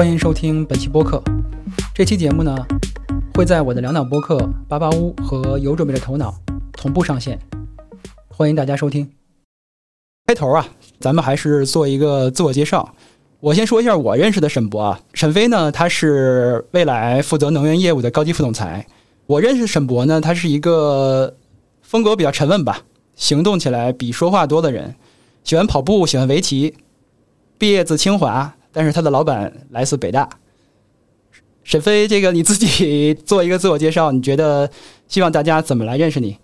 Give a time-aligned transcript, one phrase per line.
[0.00, 1.22] 欢迎收听本期播客。
[1.94, 2.56] 这期节目呢，
[3.34, 6.30] 会在我的两档播客《巴巴屋》和《有准备的头脑》
[6.72, 7.38] 同步上线，
[8.28, 9.06] 欢迎大家收听。
[10.26, 10.66] 开头啊，
[11.00, 12.94] 咱们还是做一个自我介绍。
[13.40, 18.86] 我先说一下我认识的沈博啊，沈飞呢，他是未来负责能源业务的高级副总裁。
[19.26, 21.36] 我认识沈博呢，他是一个
[21.82, 22.80] 风格比较沉稳吧，
[23.16, 24.94] 行动起来比说话多的人，
[25.44, 26.74] 喜欢跑步，喜欢围棋，
[27.58, 28.54] 毕业自清华。
[28.72, 30.28] 但是他的老板来自北大，
[31.64, 34.70] 沈飞，这个你自己 做一个自我介绍，你觉得
[35.08, 36.36] 希望大家怎么来认识你？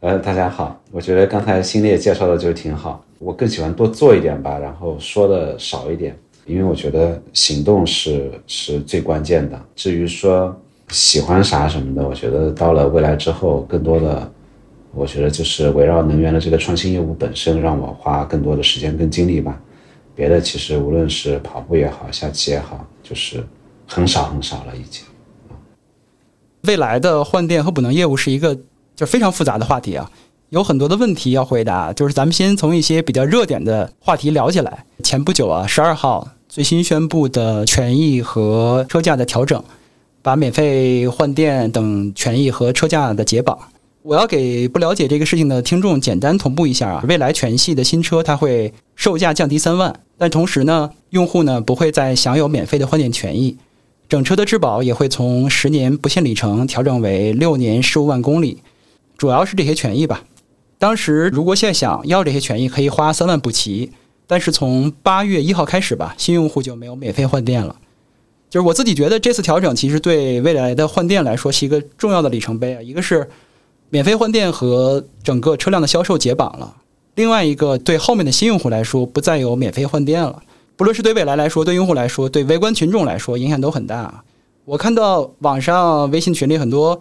[0.00, 6.16] 呃，大家好，我觉得刚才新烈介绍的就挺好，我更喜欢多做一点吧，然后说的少一点，
[6.46, 9.60] 因为我觉得行动是是最关键的。
[9.74, 10.56] 至于说
[10.90, 14.32] 喜欢啥什么的，我觉得到了未来之后，更多的，
[14.94, 19.60] 我觉得就是围绕能源的这个创新业务本身，让我花更多的时间跟精力吧。
[20.18, 23.46] 别的其实无论是跑步也好，下棋也好，就是
[23.86, 25.04] 很少很少了已经。
[26.62, 28.58] 未来的换电和补能业务是一个
[28.96, 30.10] 就非常复杂的话题啊，
[30.48, 31.92] 有很多的问题要回答。
[31.92, 34.84] 就是咱们先从一些比较热点的话题聊起来。
[35.04, 39.62] 前不久啊，十二号最新宣布的权益和车价的调整，
[40.20, 43.56] 把免费换电等权益和车价的解绑。
[44.08, 53.58] 我要给不了解这个事情的听众简单同步一下啊，未来全系的新车它会售价降低三万，但同时呢，用户呢不会再享有免费的换电权益，
[54.08, 58.62] 整车的质保也会从十年不限里程调整为六年十五万公里，
[59.18, 60.24] 主要是这些权益吧。
[60.78, 63.92] 当时如果现在想要这些权益，可以花三万补齐，
[64.26, 67.76] 但是从八月一号开始吧，新用户就没有免费换电了。
[68.48, 73.28] 就是我自己觉得这次调整其实对未来的换电来说是一个重要的里程碑啊，一个是。
[73.90, 76.74] 免费换电和整个车辆的销售解绑了。
[77.14, 80.42] 另外一个，对后面的新用户来说，不再有免费换电了。
[80.76, 84.22] 不论是对未来来说，对用户来说，对围观群众来说，影响都很大。
[84.64, 87.00] 我看到网上微信群里很多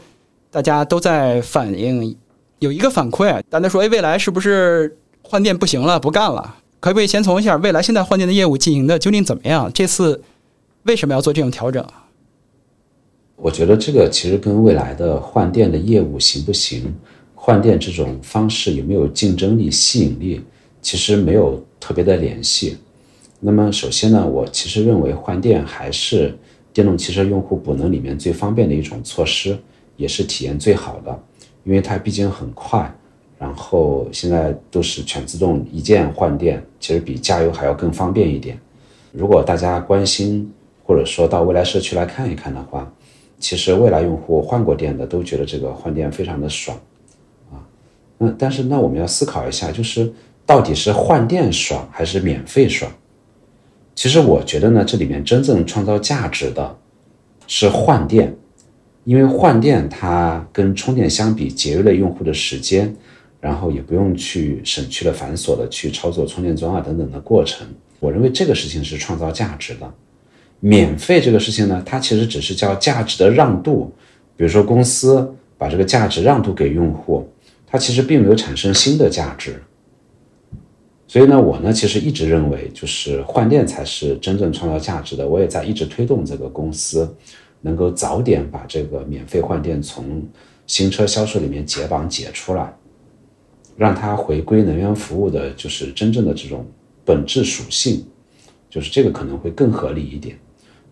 [0.49, 2.15] 大家都在反映，
[2.59, 9.71] 有一个反馈，大家说：“哎，未来是不是换电不行了，不干了？”可不可以先从一下未来现在换电的业务进行的究竟怎么样？
[9.73, 10.23] 这次
[10.83, 11.85] 为什么要做这种调整？
[13.39, 16.93] 我觉得这个其实跟未来的换电的业务行不行，
[17.35, 20.41] 换电这种方式有没有竞争力、吸引力，
[20.81, 22.77] 其实没有特别的联系。
[23.39, 26.35] 那么首先呢，我其实认为换电还是
[26.73, 29.55] 电动汽车用户补能里面最方便的一种措施，
[29.97, 31.23] 也是体验最好的，
[31.63, 32.91] 因为它毕竟很快，
[33.37, 38.59] 然后现在都是全自动一键换电，其实比加油还要更方便一点。
[39.11, 40.51] 如果大家关心
[40.83, 42.91] 或者说到未来社区来看一看的话，
[43.39, 46.75] 其实未来用户换过电的都觉得这个换电非常的爽，
[47.51, 47.61] 啊，
[48.17, 50.11] 那但是那我们要思考一下，就是
[50.45, 52.91] 到底是换电爽还是免费爽？
[53.93, 56.75] 其实我觉得呢，这里面真正创造价值的
[57.47, 58.35] 是换电，
[59.03, 62.95] 因为换电它跟充电相比，节约了用户的时间，
[63.39, 67.67] 然后也不用去省去了繁琐的去操作充电桩啊等等的过程。
[67.99, 69.93] 我认为这个事情是创造价值的。
[70.59, 73.91] 免费这个事情呢，它其实只是叫价值的让渡，
[74.35, 77.27] 比如说公司把这个价值让渡给用户，
[77.65, 79.61] 它其实并没有产生新的价值。
[81.07, 85.27] 所以呢，我呢其实一直认为，就是换电才是真正创造价值的。
[85.27, 87.15] 我也在一直推动这个公司
[87.61, 90.21] 能够早点把这个免费换电从
[90.65, 92.75] 新车销售里面解绑解出来，
[93.77, 96.65] 让它回归能源服务的，就是真正的这种
[97.05, 98.05] 本质属性，
[98.69, 100.37] 就是这个可能会更合理一点。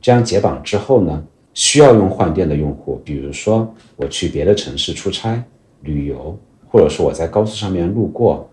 [0.05, 1.23] 这样解绑之后呢，
[1.55, 5.43] 需要用换电的用户，比如说我去别的城市出差、
[5.81, 8.47] 旅游，或者说我在高速上面路过，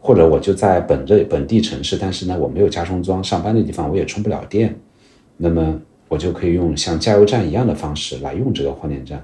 [0.00, 4.74] 或者我就在本这本地城市，但是呢我没有加充桩，上班的地方我也充不了电，
[5.36, 5.78] 那么
[6.08, 9.22] 我就可以用像加油站一样的方式来用这个换电站，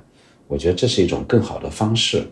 [0.49, 2.23] 我觉得这是一种更好的方式，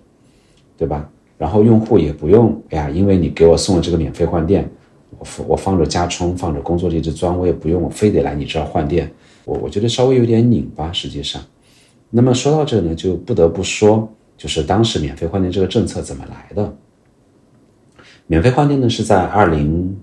[0.76, 1.08] 对吧？
[1.38, 4.70] 然后用户也不用，哎呀，因为你给我送了这个免费换电，
[5.19, 9.11] 我我放着加充，放着工作地址桩，我也不用，我非得来你这儿换电。
[9.49, 11.43] 我我觉得稍微有点拧巴，实际上，
[12.11, 14.06] 那么说到这呢，就不得不说，
[14.37, 16.77] 就是当时免费换电这个政策怎么来的？
[18.27, 19.99] 免费换电呢是在二零，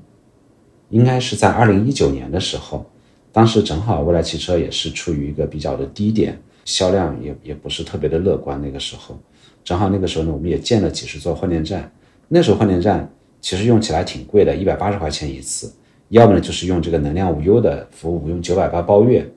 [0.90, 2.84] 应该是在二零一九年的时候，
[3.32, 8.60] 当时正好未来汽车也是处于一个比较的低点，销量也也不是特别的乐观。
[8.60, 9.16] 那个时候，
[9.64, 11.92] 正好那个时候呢，我们也建了几十座换电站。
[12.28, 13.08] 那时候换电站
[13.40, 15.72] 其实用起来挺贵的，一百八十块钱一次。
[16.10, 19.28] 要么呢，就是用这个能量无忧的服务，用九百八包月，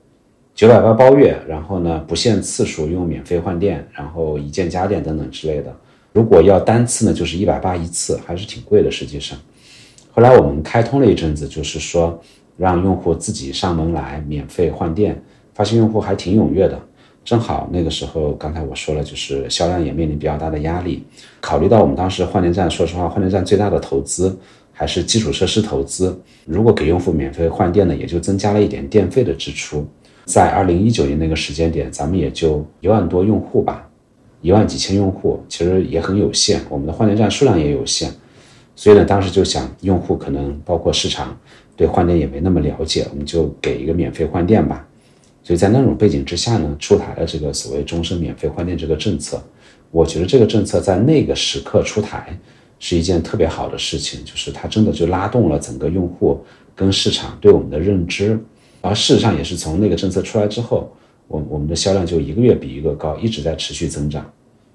[0.53, 5.75] 九百八包月，然后呢不限次数，用免费换电，然后一键加电等等之类的。
[6.11, 8.89] 如果要单次呢，就是一百八一次，还是挺贵的。
[8.91, 9.37] 实际上，
[10.11, 12.19] 后来我们开通了一阵子，就是说，
[12.57, 15.21] 让用户自己上门来免费换电，
[15.53, 16.79] 发现用户还挺踊跃的。
[17.23, 21.03] 正好那个时候，刚才我说了，就是销量也面临比较大的压力。
[21.39, 24.35] 考虑到我们当时换电站，说实话，换电站最大的投资
[24.79, 26.17] 还是基础设施投资。
[26.45, 29.85] 如果给用户免费换电呢，也就增加了一点电费的支出。
[30.23, 33.85] 在二零一九年那个时间点，咱们也就一万多用户吧，
[34.41, 36.61] 一万几千用户，其实也很有限。
[36.69, 38.09] 我们的换电站数量也有限，
[38.73, 41.37] 所以呢，当时就想，用户可能包括市场
[41.75, 44.87] 对换电也没那么了解，我们就给一个免费换电吧。
[45.43, 49.43] 所以在那种背景之下呢，出台了这个所谓终身免费换电这个政策。
[49.91, 52.39] 我觉得这个政策在那个时刻出台
[52.79, 56.39] 是一件特别好的事情，就是它真的就拉动了整个用户
[56.75, 58.39] 跟市场对我们的认知。
[58.81, 60.91] 而事实上也是从那个政策出来之后，
[61.27, 64.25] 我我们的销量就一个月比一个高，一直在持续增长。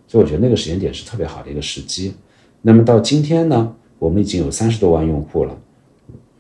[0.06, 2.12] 所以我觉得那个时间点是特别好的一个时机。
[2.60, 5.58] 那么到今天呢，我们已经有三十多万用户了。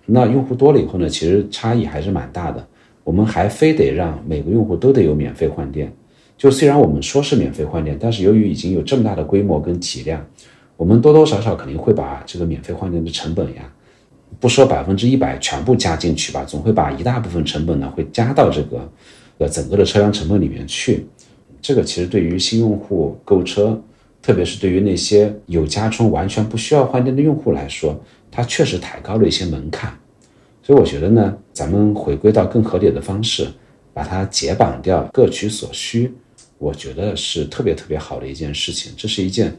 [0.06, 2.66] 那用户多了以后呢，其实差异还是蛮大的。
[3.02, 5.90] 我们还非得让每个用户都得有免费换电，
[6.36, 10.26] 就虽然我们说是免费换电，但是由于已经有这么大的规模跟体量，
[10.76, 13.72] 我们多多少少肯定会把这个免费换电的成本呀，
[14.40, 18.90] 不说百分之一百全部加进去吧，总会把一大部分成本呢会加到这个
[19.38, 21.06] 呃整个的车辆成本里面去。
[21.62, 23.80] 这个其实对于新用户购车，
[24.20, 27.98] 特别是对于那些有加充完全不需要换电的用户来说，
[28.30, 29.96] 它确实抬高了一些门槛。
[30.62, 33.46] 所以我觉得呢，咱们回归到更合理的方式，
[33.92, 36.12] 把它解绑掉，各取所需，
[36.58, 38.92] 我觉得是特别特别好的一件事情。
[38.96, 39.54] 这是一件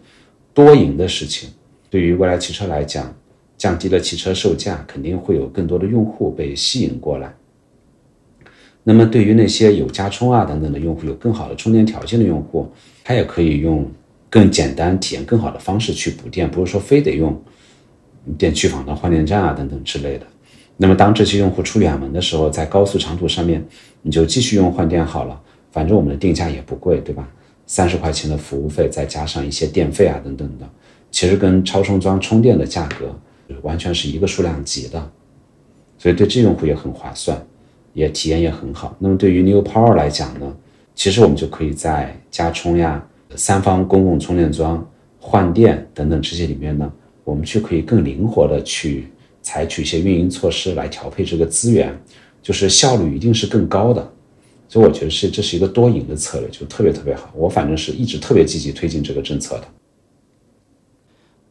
[0.56, 1.50] 多赢的事情。
[1.92, 3.14] 对于未来汽车来讲，
[3.58, 7.32] 降低了汽车售价，肯定会有更多的用户被吸引过来。
[8.84, 12.72] 那么对于那些有加充啊等等的用户，有更好的充电条件的用户，
[13.04, 13.86] 他也可以用
[14.30, 17.40] 更简单、体验更好的方式去补电，不是说非得用
[18.38, 20.26] 电区房的换电站啊等等之类的。
[20.78, 23.66] 那么，当这些用户出远门的时候，在高速长途上面，
[24.02, 25.42] 你就继续用换电好了。
[25.72, 27.30] 反正我们的定价也不贵，对吧？
[27.68, 30.70] 三十块钱的服务费，再加上一些电费啊等等的，
[31.12, 33.18] 其实跟超充桩充电的价格
[33.62, 35.12] 完全是一个数量级的。
[35.98, 37.42] 所以对这用户也很划算，
[37.94, 38.96] 也体验也很好。
[39.00, 40.56] 那么对于 New Power 来讲呢，
[40.94, 44.88] 其实我们就可以在加充呀、三方公共充电桩、
[45.20, 46.92] 换电等等这些里面呢，
[47.24, 49.08] 我们就可以更灵活的去。
[49.48, 51.96] 采取一些运营措施来调配这个资源，
[52.42, 54.12] 就是效率一定是更高的，
[54.68, 57.32] 所以我觉得是这是一个多赢的策略，就特别特别好。
[57.36, 59.68] 我反正是一直特别积极推进这个政策的。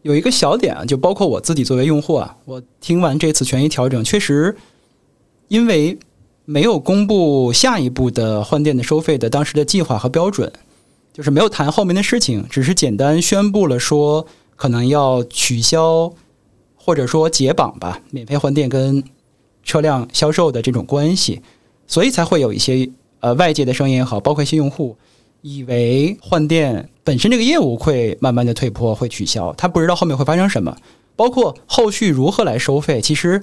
[0.02, 4.56] 有一个小点啊，就包括我自己作为用户啊，我听完这次权益调整，确实
[5.49, 5.99] 因为
[6.44, 10.52] 没有公布下一步的换电的收费的当时的计划和标准，
[11.12, 14.26] 就是没有谈后面的事情，只是简单宣布了说
[14.56, 16.12] 可能要取消。
[16.87, 19.02] 或者说解绑吧，免费换电跟
[19.62, 21.40] 车辆销售的这种关系，
[21.87, 22.90] 所以才会有一些
[23.25, 24.94] 呃外界的声音也好，包括一些用户
[25.41, 30.76] 以为换电本身这个业务会慢慢的退坡，会取消，他不知道后面会发生什么，
[31.17, 33.41] 包括后续如何来收费，其实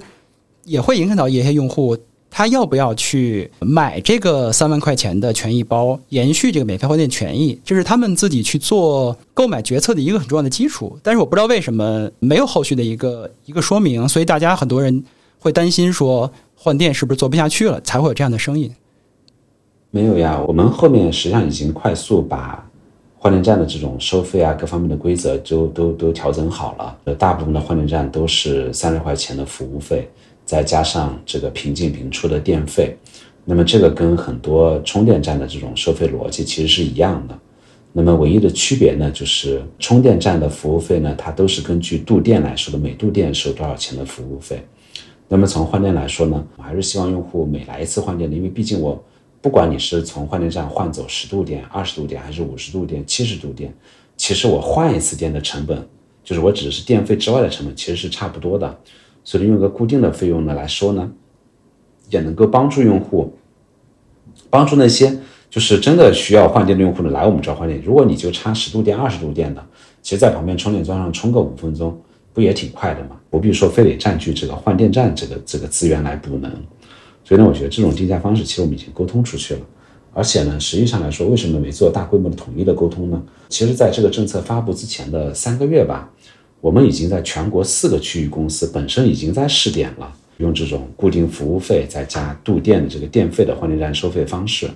[0.64, 1.98] 也会影响到一些用户。
[2.34, 10.96] 他要不要去买这个三万块钱的权益包，延续这个免费换电权益，这是他们自己去做购买决策的一个很重要的基础。
[11.02, 15.04] 但是我不知道为什么没有后续的一个一个说明，所以大家很多人
[15.38, 18.72] 会担心说换电是不是做不下去了，才会有这样的声音。
[19.94, 22.66] 没有呀，我们后面实际上已经快速把
[23.18, 30.08] 换电站的这种收费啊各方面的规则都都都调整好了，大部分的换电站都是三十块钱的服务费。
[30.46, 32.96] 再加上这个平进平出的电费，
[33.44, 37.38] 那么这个跟很多充电站的这种收费逻辑其实是一样的。
[37.92, 44.66] 那么唯一的区别呢，就是充电站的服务费呢，它都是根据度电来说的，每度电收多少钱的服务费。
[45.28, 49.02] 那么从换电来说呢，我还是希望用户每来一次换电的，因为毕竟我
[49.42, 53.74] 不管你是从换电站换走十度电、二十度电，还是五十度电、七十度电，
[54.16, 55.84] 其实我换一次电的成本，
[56.22, 58.78] 就是我只是电费之外的成本，其实是差不多的。
[59.24, 61.10] 所以用一个固定的费用呢来说呢，
[62.08, 63.36] 也能够帮助用户，
[64.48, 65.12] 帮助那些
[65.50, 67.82] 就是真的需要换电的用户呢来我们这儿换电。
[67.82, 69.66] 如果你就插十度电、二十度电的，
[70.02, 72.00] 其实在旁边充电桩上充个五分钟，
[72.32, 73.16] 不也挺快的吗？
[73.28, 76.48] 不必说非得占据这个换电站这个这个资源来补能。
[77.24, 79.60] 所以呢，我觉得这种定价方式其实我们已经沟通出去了。
[80.14, 83.22] 而且呢，实际上来说，为什么没做大规模的统一的沟通呢？
[83.48, 86.10] 其实在这个政策发布之前的三个月吧。
[86.60, 94.70] 我们已经在全国四个区域公司本身已经在试点了，用这种固定服务费再加度电的这个电费的换电站收费方式。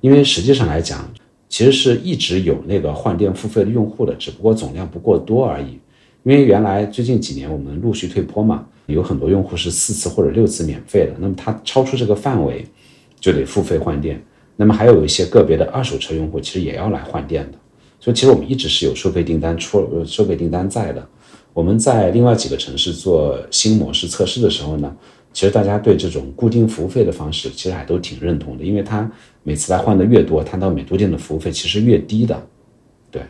[0.00, 1.08] 因为实际上来讲，
[1.48, 5.78] 其实是一直有那个换电付费的用户的，只不过总量不过多而已。
[6.24, 12.64] 因为原来最近几年我们陆续退坡嘛，有很多用户是四次或者六次免费的，那么它超出这个范围，
[13.18, 14.22] 就得付费换电。
[14.56, 17.58] 那么还有一些个别的二手车用户其实也要来换电的，
[17.98, 21.06] 所以其实我们一直是有收费订单出收费订单在的。
[21.52, 24.94] 我们在另外几个城市做新模式测试的时候呢，
[25.32, 29.10] 其实大家对这种固定服务费的方式其实还都挺认同的，因为它
[29.42, 32.40] 每次来换的越多，它到每度电的服务费其实越低的。
[33.10, 33.22] 对，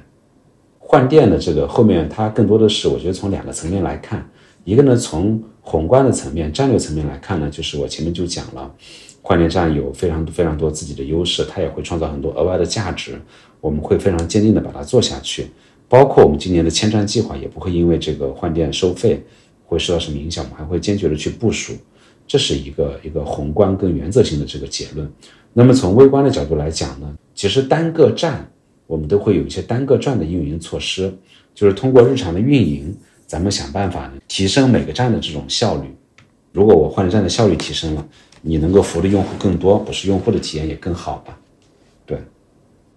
[0.79, 4.29] 换电的这个后面它更多的是我觉得从两个层面来看，
[4.64, 8.75] 一个呢从宏观的层面、战略层面来看呢，就是我前面就讲了，
[9.23, 13.21] 换电站有非常非常多自己的优势，它也会创造很多额外的价值，
[13.61, 15.47] 我们会非常坚定的把它做下去。
[15.88, 19.21] 包括我们今年的千站计划也不会因为这个换电收费
[19.64, 21.75] 会受到什么影响，我们还会坚决的去部署，
[22.26, 25.11] 这是一个一个宏观跟原则性的这个结论。
[25.52, 28.49] 那么从微观的角度来讲呢，其实单个站
[28.87, 31.12] 我们都会有一些单个站的运营措施，
[31.55, 32.97] 就是通过日常的运营，
[33.31, 35.83] 咱们想办法提升每个站的这种效率。
[36.51, 38.05] 如果我换站的效率提升了，
[38.43, 41.39] 你能够服务的用户更多，不是用户的体验也更好吧？
[42.05, 42.19] 对。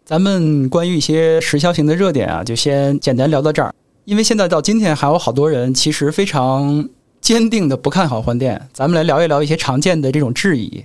[0.03, 3.71] 咱们关于一些时效性的热点啊，就先简单聊到这儿。
[4.05, 6.89] 因为现在到今天还有好多人其实非常
[7.21, 8.69] 坚定的不看好换电。
[8.73, 10.83] 咱们来聊一聊一些常见的这种质疑。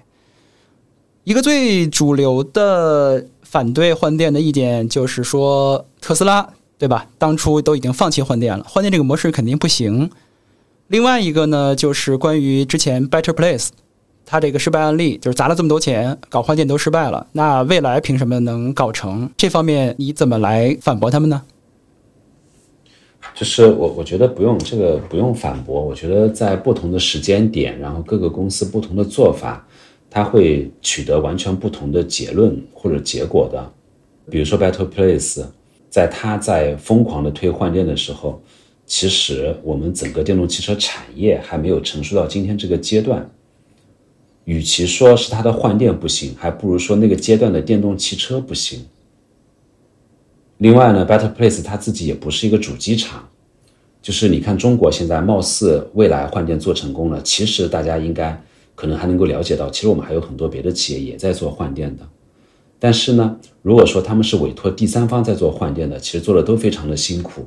[1.25, 7.07] 一个最主流的反对换电的意见就是说，特斯拉对吧？
[7.19, 10.09] 当初都已经放弃换电了，换电这个模式肯定不行。
[10.87, 13.69] 另外一个呢，就是关于之前 Better Place。
[14.31, 19.31] 它这个失败案例就是砸了这么多钱搞换电都失败了，那未来凭什么能搞成？
[19.39, 21.43] 这方面你怎么来反驳他们呢？
[23.35, 29.67] 就是我我觉得不用这个不用反驳，我觉得在不同的时间点，然后各个公司不同的做法，
[30.11, 33.73] 它会取得完全不同的结论或者结果的。
[34.31, 35.43] 比如说 Better Place，
[35.89, 38.41] 在他在疯狂的推换电的时候，
[38.87, 43.29] 其实我们整个电动汽车产业还没有成熟到今天这个阶段。
[44.45, 48.87] 与其说是它的换电不行，还不如说那个阶段的电动汽车不行。
[50.57, 53.29] 另外呢，Better Place 它自己也不是一个主机厂，
[54.01, 58.43] 就是你看中国现在貌似未来换电做成功了，其实大家应该
[58.75, 62.09] 可能还能够了解到，其实我们还有很多别的企业也在做换电的。
[62.79, 67.47] 但是呢，如果说他们是委托第三方在做换电的，其实做的都非常的辛苦。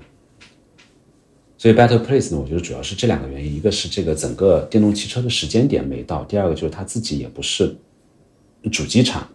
[1.58, 7.76] 所以 Better Place 呢，我觉得主要是这两个原因，一个是这个整个电动汽车的时间点没到，第二个就是它自己也不是
[8.72, 9.30] 主机厂，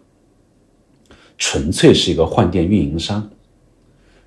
[1.39, 3.31] 纯粹是一个换电运营商。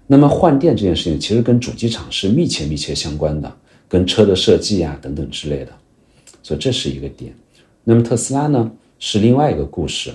[0.07, 3.57] 那么换电这件事情其实跟主机厂是密切密切相关的，
[3.87, 5.71] 跟车的设计啊等等之类的，
[6.41, 7.31] 所以这是一个点。
[7.83, 10.11] 那么特斯拉呢是另外一个故事，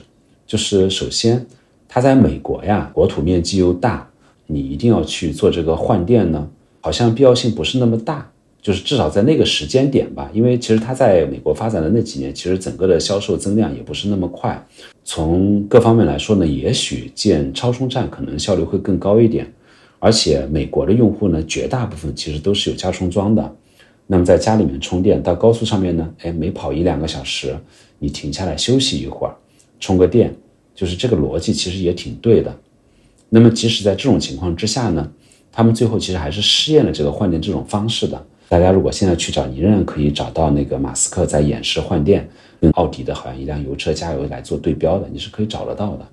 [0.46, 1.44] 就是首先
[1.88, 4.08] 它在美国呀，国土面积又大，
[4.46, 6.48] 你一定要去做这个换电呢。
[6.80, 14.62] 好像必要性不是那么大，就是至少在那个时间点吧，因为其实它在美国发展的那几年，其实整个的销售增量也不是那么快。
[15.02, 19.50] 从各方面来说呢，也许建超充站可能效率会更高一点，
[19.98, 23.56] 而且美国的用户呢，绝大部分其实都是有加充桩的。
[24.06, 27.56] 那么在家里面充电，到高速上面呢，哎，每跑一两个小时，
[27.98, 29.34] 你停下来休息一会儿，
[29.80, 30.34] 充个电，
[30.74, 32.54] 就是这个逻辑其实也挺对的。
[33.28, 35.10] 那么即使在这种情况之下呢？
[35.56, 38.20] 他们最后其实还是试验了这个换电这种方式的。
[38.48, 42.28] 大家如果现在去找，你仍然可以找到那个马斯克在演示换电，
[42.60, 46.04] 跟奥迪的好像一辆油车加油来做对标的，你是可以找得到的。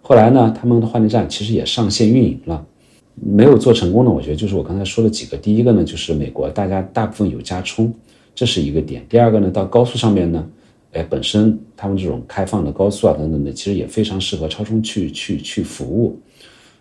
[0.00, 2.66] 后来呢，他们的换电站其实也上线运营了，
[3.14, 5.36] 没有做成功的，我觉得就是我刚才说的几个。
[5.36, 7.94] 第一个呢，就是美国大家大部分有加充，
[8.34, 9.06] 这是一个点。
[9.08, 10.44] 第二个呢，到高速上面呢，
[10.92, 16.18] 哎，本身他们这种开放的高速啊等等的，其实也非常适合超充去去去服务。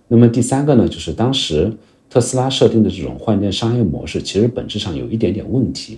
[0.08, 1.72] 那么第三个呢，就是当时。
[2.14, 5.98] 特斯拉设定的这种换电商业模式，其实本质上有一点点问题。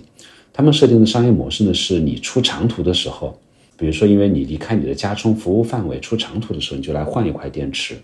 [0.52, 3.36] 他们设定的商业模式呢，是你出长途的时候，
[3.76, 7.96] 比如说因为你离开你的加充服务范围，出长途的时候，你就来换一块电池。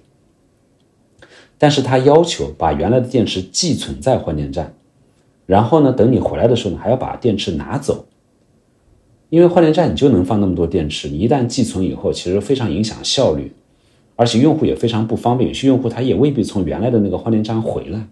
[1.57, 4.75] 但是他要求把原来的电池寄存在换电站，
[5.47, 8.07] 然后呢，等你回来的时候呢，还要把电池拿走。
[9.31, 13.53] 因为换电站你就能放那么多电池，你一旦寄存以后，其实非常影响效率。
[14.17, 18.07] 而且用户也非常不方便，有些用户他也未必从原来的那个换电站回来。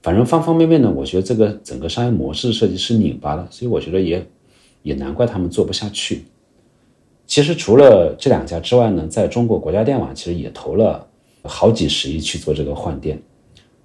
[0.00, 4.24] 反正方方面面呢，我觉得这个整个商业模式设计是拧巴的，所以我觉得也
[4.82, 6.22] 也难怪他们做不下去。
[7.26, 11.04] 其实除了这两家之外呢，在中国国家电网其实也投了
[11.42, 13.20] 好几十亿去做这个换电。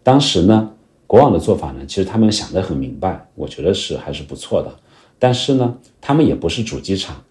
[0.03, 0.71] 当时呢，
[1.07, 4.71] 国网的做法呢，其实他们想得很明白，我觉得是还是不错的。
[5.17, 7.23] 但是呢，他们也不是主机厂。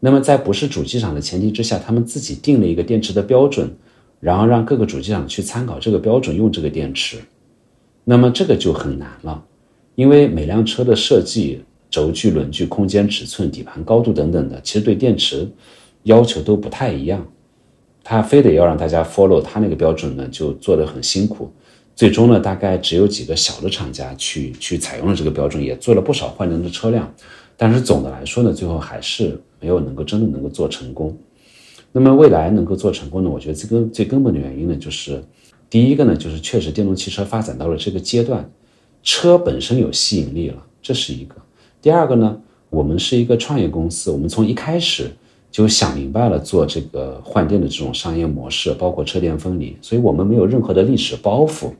[0.00, 3.74] 那么在不是主机厂的前提之下，他们自己定了一个电池的标准，
[4.20, 7.18] 然后让各个主机厂去参考这个标准用这个电池，
[8.04, 9.42] 那么这个就很难了。
[9.94, 15.48] 因为每辆车的设计、轴距、轮距、空间、尺寸、底盘高度等等的，其实对电池
[16.02, 17.26] 要求都不太一样。
[18.02, 21.50] 他非得要让大家 follow 他那个标准呢，就做得很辛苦。
[21.96, 27.12] 最终呢，大概只有几个小的厂家去去采用了这个标准，也做了不少换电的车辆。
[27.56, 31.16] 但是总的来说呢，最后还是没有能够真的能够做成功。
[31.92, 33.30] 那么未来能够做成功呢？
[33.30, 35.22] 我觉得这个最根本的原因呢，就是
[35.70, 38.50] 第一个呢，就是确实电动汽车发展到了这个阶段，
[39.04, 41.36] 车本身有吸引力了，这是一个。
[41.80, 42.36] 第二个呢，
[42.70, 45.08] 我们是一个创业公司，我们从一开始
[45.52, 51.70] 就想明白了做这个换电的这种商业模式，包括车电分离，所以我们没有任何的历史包袱，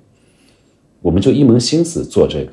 [1.05, 2.53] 我们就一门心思做这个。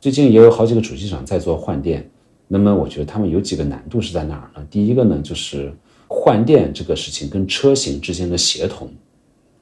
[0.00, 2.08] 最近也有好几个主机厂在做换电。
[2.46, 4.64] 那么我觉得他们有几个难度是在哪儿呢？
[4.70, 5.72] 第一个呢，就是
[6.06, 8.88] 换电这个事情跟车型之间的协同，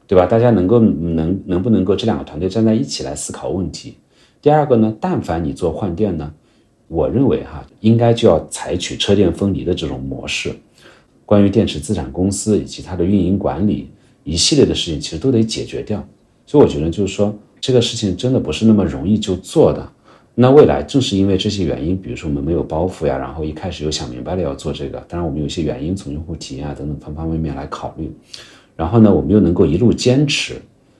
[0.06, 0.26] 对吧？
[0.26, 3.94] 大家能够能能不能够这两个团队站在一起来思考问题？
[4.42, 6.30] 第二个呢，但凡你做换电呢，
[6.88, 10.54] 我认为哈，应该就要采取车电分离的这种模式。
[11.24, 13.88] 关于电池资产公司以及它的运营管理
[14.22, 16.06] 一系列的事情，其实都得解决掉。
[16.44, 19.88] 所以我觉得就是说，这个事情真的不是那么容易就做的。
[20.34, 28.10] 那未来正是因为这些原因，比如说我们没有包袱呀，然后一开始又想明白了要做这个，当然我们有一些原因，从用户体验啊等等方方面面来考虑，
[28.74, 30.54] 然后呢，我们又能够一路坚持，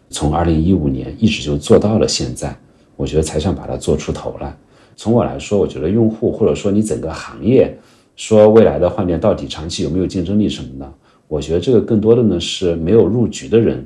[0.08, 2.56] 从二零一五年一直就做到了现在，
[2.94, 4.56] 我觉得才算把它做出头来。
[4.94, 7.76] 从我来说，我觉得用户或者说你整个行业，
[8.14, 10.92] 说未来的换电到底长期有没有竞争力什么的，
[11.26, 13.84] 我觉得这个更多的呢是没有入局的人，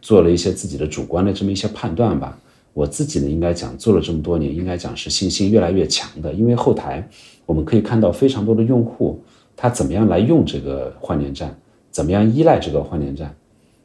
[0.00, 2.38] 做了一些自己的主观的这么一些判断吧。
[2.74, 6.32] 我自己呢，应该讲做了这么多年，应该讲是信心越来越强的。
[6.32, 7.08] 因为后台
[7.44, 9.20] 我们可以看到非常多的用户，
[9.56, 11.58] 他怎么样来用这个换电站，
[11.90, 13.34] 怎么样依赖这个换电站，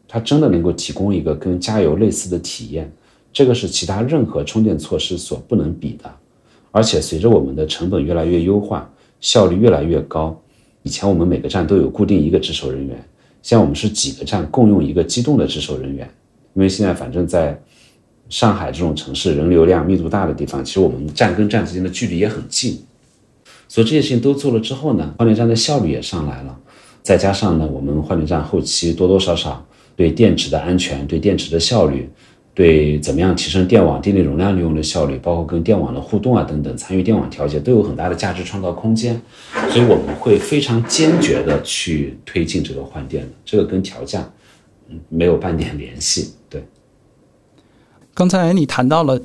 [0.07, 2.91] 他真的能够提供一个跟加油类似的体验，
[3.31, 6.11] 这个是其他任何充电措施所不能比的。
[6.69, 8.87] 而且随着我们的成本越来越优化，
[9.19, 10.39] 效率越来越高，
[10.83, 13.03] 以前我们每个站都有固定一个值守人员，
[13.43, 16.09] 像我们是几个站共用一个机动的值守人员，
[16.55, 17.61] 因为现在反正在。
[18.29, 22.81] 上海这种城市人流量密度大的地方，其实我们站跟站之间的距离也很近，
[23.67, 26.57] 所以这些事情都做了之后呢，换电站的效率也上来了。
[27.03, 29.63] 再加上呢，我们换电站后期多多少少
[29.95, 32.09] 对电池的安全、对电池的效率、
[32.55, 39.19] 对怎么样提升电网电力容量利用的效率，包括跟电网的互动啊等等，参与电网调节都有很大的价值创造空间。
[39.71, 44.29] 所以我们会非常坚决的去推进这个换电的，这个跟调价
[45.09, 46.33] 没有半点联系。
[46.47, 46.63] 对。
[48.13, 49.19] 刚才你谈到了，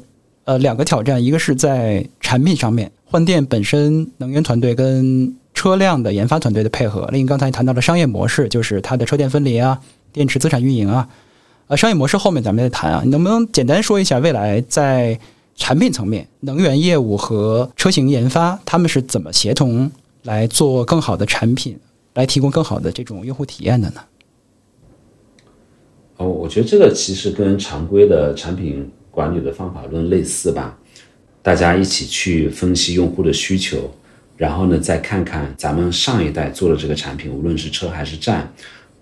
[0.44, 9.78] 呃，两个挑战，一个是在产品上面，换电本身能源团队跟车辆的研发团队的配合；另刚才谈到了商业模式，就是它的车电分离啊，
[10.14, 11.06] 电池资产运营啊。
[11.68, 15.18] 呃，商业模式后面咱们再谈啊，你能不能简单说一下未来在
[15.54, 19.90] 产品层面，能源业务和车型研发他们是怎么协同
[20.22, 21.78] 来做更好的产品，
[22.14, 24.00] 来提供更好的这种用户体验的呢？
[26.16, 30.78] 哦，我觉得这个其实跟常规的产品管理的方法论类似吧。
[31.42, 33.90] 大家一起去分析用户的需求，
[34.38, 38.50] 然后呢，再看看咱们上一代做的这个产品，无论是车还是站，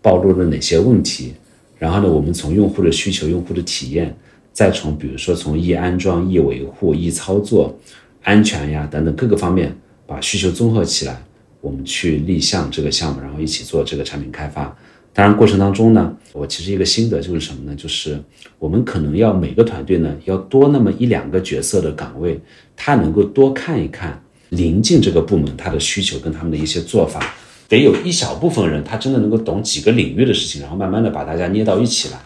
[0.02, 1.34] 暴露了哪些问题。
[1.78, 4.16] 然后呢，我们从用户的需求、用户的体验，
[4.52, 7.78] 再从比如说从易安装、易维护、易操作、
[8.22, 11.22] 安全呀等等各个方面，把需求综合起来，
[11.60, 14.76] 我们去立项这个项目，然后一起做这个产品开发。
[15.12, 17.74] 当然，过程当中呢，我其实一个心得就是什么呢？
[17.74, 18.22] 就是
[18.58, 22.38] 我们可能要每个团队呢，要多那么一两个角色的岗位，
[22.76, 27.34] 他能够多看一看临近这个部门他的需求跟他们的一些做法，
[27.68, 32.18] 得有一小部分人他真的能够懂几个领域的事情，然后慢慢的把大家捏到一起来。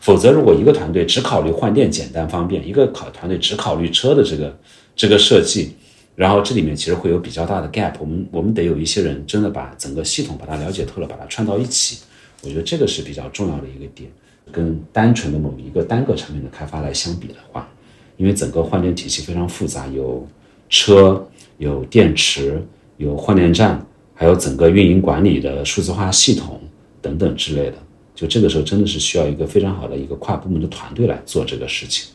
[0.00, 4.56] 否则，如果一个团队只考虑换电简单方便，一个考团队只考虑车的这个
[4.94, 5.74] 这个设计，
[6.14, 7.94] 然后这里面其实会有比较大的 gap。
[7.98, 11.98] 我们我们得有一些人真的把整个系统把它了解透了，把它串到一起。
[12.44, 14.08] 我觉得这个是比较重要的一个点，
[14.52, 17.68] 跟单纯的某一个单个产品的开发来相比的话，
[18.16, 20.24] 因为整个换电体系非常复杂，有
[20.68, 21.26] 车、
[21.58, 22.64] 有电池、
[22.98, 23.84] 有换电站，
[24.16, 26.60] 还有整个运营管理的数字化系统
[27.00, 27.76] 等等之类的，
[28.14, 32.08] 就这个时候真的是需要一个非常好的一个跨部门的团队来做这个事情。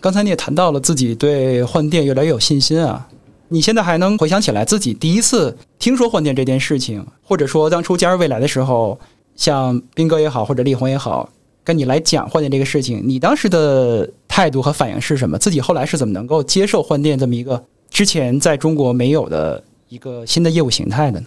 [0.00, 3.08] 刚才你也谈到了自己对换电越来越有信心啊。
[3.48, 8.98] 你现在还能回想起来自己第一次听说换电这件事情，或者说当初加入未来的时候，
[9.36, 11.28] 像斌哥也好，或者力宏也好，
[11.62, 15.36] 跟你来讲换电这个事情，你当时的态度和反应是什么？
[15.36, 21.26] 自己后来是怎么能够接受换电这么一个之前在中国没有的一个新的业务形态的呢？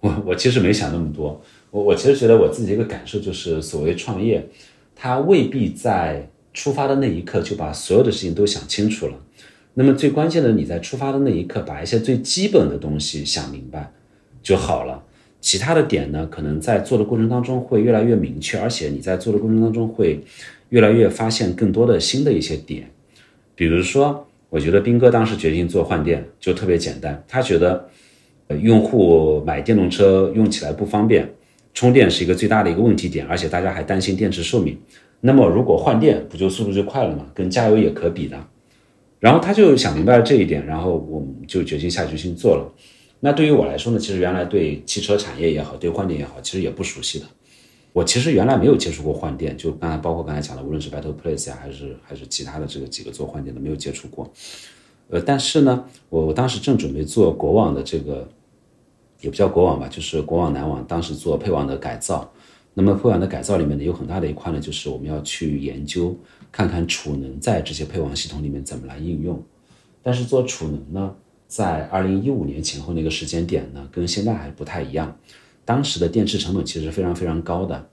[0.00, 1.38] 我我其实没想那么多，
[1.70, 4.48] 我我其实觉得我自己一个感受就是，所谓创业，
[4.96, 9.14] 它未必在出发的那一刻就把所有的事情都想清楚了。
[9.74, 13.92] 那么最关键的，你在出发的那一刻，把一些最基本的东西想明白
[14.42, 15.04] 就好了。
[15.42, 20.24] 其他的点呢，可能在做的过程当中会越来越明确，而且你在做的过程当中会
[20.70, 22.90] 越来越发现更多的新的一些点。
[23.54, 27.88] 比如说，我觉得斌哥当时决定做换电就特别简单，他觉得
[28.48, 31.28] 呃用户买电动车用起来不方便，
[31.72, 34.78] 充电是一个最大的一个问题点，而且大家还担心电池寿命。
[35.20, 37.26] 那么如果换电，不就速度就快了吗？
[37.34, 38.38] 跟加油也可比的。
[39.20, 42.70] 然后他就想明白了这一点，然后我们就决心下决心做了。
[43.20, 47.24] 那对于我来说呢，其实原来对汽车产业也好，对换电也好，其实也不熟悉的。
[47.94, 54.28] 我其实原来没有接触过换电，就刚才包括刚才讲的，无论是 Battle Place 呀，还是还是其他的这个几个做换电的，没有接触过。
[55.08, 58.28] 呃，但是呢，我我当时正准备做国网的这个，
[59.20, 62.28] 也不叫国网吧，就是国网南网，当时做配网的改造。
[62.74, 66.14] 那么配网的改造里面呢，有很大的一块呢，就是我们要去研究。
[66.50, 69.42] 看看储能在这些配网系统里面怎么来应用，
[70.04, 71.16] 但是做储能呢，
[71.48, 75.16] 在二零一五年前后那个时间点呢，跟现在还不太一样。
[75.64, 77.88] 当时的电池成本其实非常非常高的。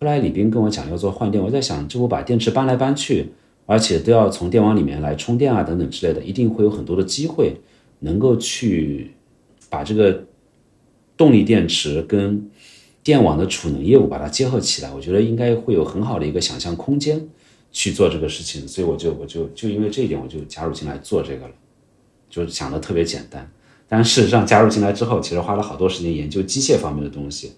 [0.00, 3.32] 后来李斌跟我讲要做换电，我在想，这不把电池搬来搬去，
[3.66, 7.56] 而且都要从电网里面来充电啊等等之类的，一定会有很多的机会
[8.00, 9.12] 能够去
[9.68, 10.24] 把这个
[11.16, 12.50] 动力电池跟
[13.02, 14.92] 电网的储能业务把它结合起来。
[14.92, 17.28] 我觉得应该会有很好的一个想象空间。
[17.70, 21.54] 去做这个事情，所以我就我就就因为这一点，我就加入进来做这个了，
[22.30, 23.48] 就想的特别简单。
[23.88, 27.52] 但事实上加入进来之后，其实花了好多时间研究机械方面的东西，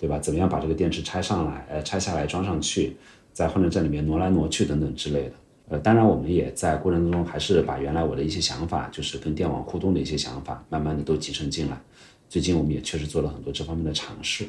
[0.00, 0.18] 对吧？
[0.18, 2.96] 怎么样把这个电池拆上来，呃，拆下来装上去，
[3.32, 5.32] 在换电站里面挪来挪去等等之类的。
[5.68, 11.80] 呃，当然我们也在过程中还是把原来我的一些想法，就是跟电网互动的一些想法，慢慢的都集成进来。
[12.28, 14.44] 最近我们也确实做了很多这方面的尝试。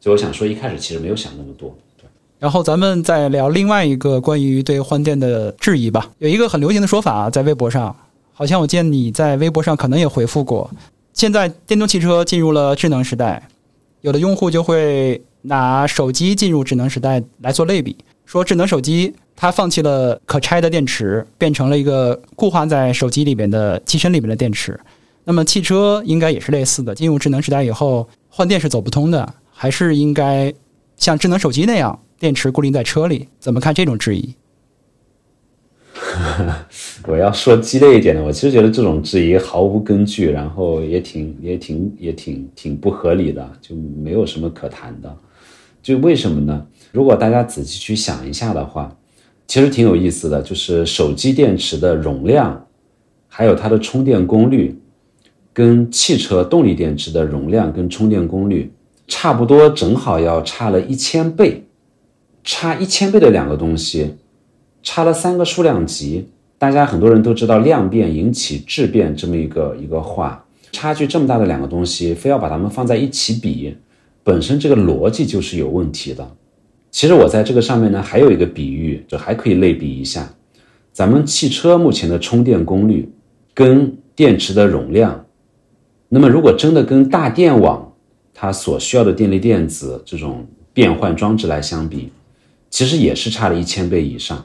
[0.00, 1.76] 所以我想说，一开始其实没有想那么多。
[1.96, 2.06] 对
[2.38, 6.10] 然后咱们再聊另外一个关于对换电的质疑吧。
[6.18, 7.94] 有一个很流行的说法，在微博上，
[8.40, 10.70] 好像我见你在微博上可能也回复过。
[11.12, 13.46] 现在电动汽车进入了智能时代，
[14.00, 24.80] 有的用户就会拿手机进入智能时代来做类比，说智能手机它放弃了可拆的电池，变成了一个固化在手机里边的机身里面的电池。
[25.24, 30.50] 那么汽车应该也是类似的，进入智能时代以后，换电是走不通的，还是应该
[30.96, 32.00] 像智能手机那样？
[32.18, 34.34] 电池固定在车里，怎么看这种质疑？
[37.06, 45.14] 我要说激烈一点的，我其实觉得这种质疑毫无根据，然后也挺也挺也挺挺不合理的，就没有什么可谈的。
[45.82, 46.66] 就为什么呢？
[46.92, 48.96] 如果大家仔细去想一下的话，
[49.46, 52.66] 其实挺有意思的，就是手机电池的容量，
[53.28, 54.78] 还有它的充电功率，
[55.52, 58.72] 跟汽车动力电池的容量跟充电功率
[59.06, 61.64] 差不多，正好要差了一千倍。
[62.42, 64.14] 差一千倍的两个东西，
[64.82, 66.28] 差了三个数量级。
[66.58, 73.74] 大家很多人都知道“量变引起质变”这么一个一个话，差距这么大的两个东西，非要把它们放在一起比，
[74.22, 76.36] 本身这个逻辑就是有问题的。
[76.90, 80.28] 其实我在这个上面呢，还有一个比喻，就还可以类比一下，
[80.92, 83.10] 咱们汽车目前的充电功率
[83.54, 85.24] 跟电池的容量，
[86.10, 87.94] 那么如果真的跟大电网
[88.34, 92.10] 它所需要的电力电子这种变换装置来相比，
[92.68, 94.44] 其实也是差了一千倍以上，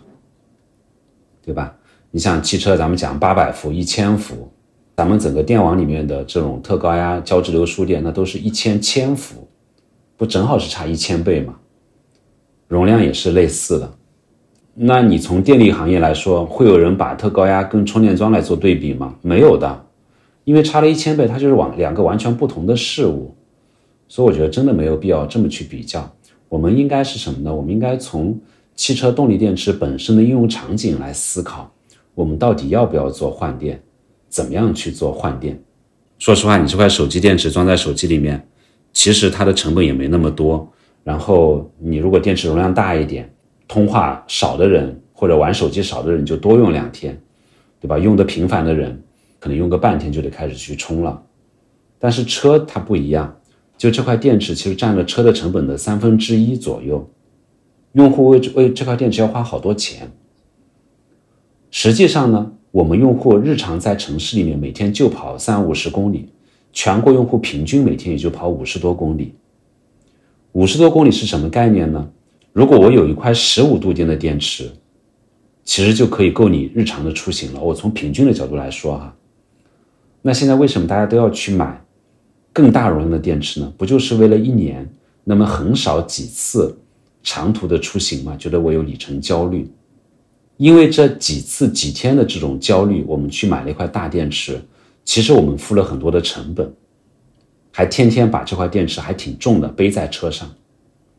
[1.46, 1.76] 对吧？
[2.10, 4.50] 你像汽车，咱们讲八百伏、一千伏，
[4.96, 9.48] 咱们整个电网里面的这种特高压交直流输电，那都是一千千伏，
[10.18, 11.56] 不正好是差一千倍吗？
[12.68, 13.94] 容量也是类似的。
[14.74, 19.16] 那你从电力行业来说，会有人把特高压跟充电桩来做对比吗？
[19.22, 19.86] 没有的，
[20.46, 23.36] 因为差了一千倍，它就是往两个完全不同的事物，
[24.08, 26.10] 所以我觉得真的没有必要这么去比较。
[26.50, 27.54] 我们应该是什么呢？
[27.54, 28.40] 我们应该从
[28.76, 31.74] 汽车动力电池本身的应用场景来思考，
[32.14, 33.82] 我们到底要不要做换电，
[34.28, 35.60] 怎么样去做换电？
[36.20, 38.48] 说实话，你这块手机电池装在手机里面，
[38.94, 40.72] 其实它的成本也没那么多。
[41.04, 43.34] 然后你如果电池容量大一点，
[43.68, 47.20] 通话少的人或者玩手机少的人就多用两天，
[47.80, 47.98] 对吧？
[47.98, 49.02] 用的频繁的人
[49.40, 51.22] 可能用个半天就得开始去充了。
[51.98, 53.36] 但是车它不一样。
[53.78, 57.06] 就这块电池其实占了车的成本的三分之一左右，
[57.96, 60.12] 用户为为这块电池要花好多钱。
[61.72, 66.30] 实际上呢，我们用户日常在城市里面每天就跑三五十公里，
[66.74, 69.34] 全国用户平均每天也就跑五十多公里。
[70.52, 72.10] 五十多公里是什么概念呢？
[72.52, 74.70] 如果我有一块十五度电的电池，
[75.64, 77.62] 其实就可以够你日常的出行了。
[77.62, 79.16] 我从平均的角度来说哈，
[80.22, 81.82] 那现在为什么大家都要去买？
[82.52, 84.90] 更大容量的电池呢，不就是为了一年
[85.24, 86.78] 那么很少几次
[87.26, 89.68] 长途的出行嘛，觉得我有里程焦虑。
[90.58, 94.62] 因为这几次几天的这种焦虑，我们去买了一块大电池，
[95.04, 96.72] 其实我们付了很多的成本，
[97.72, 100.50] 还天天把这块电池还挺重的背在车上。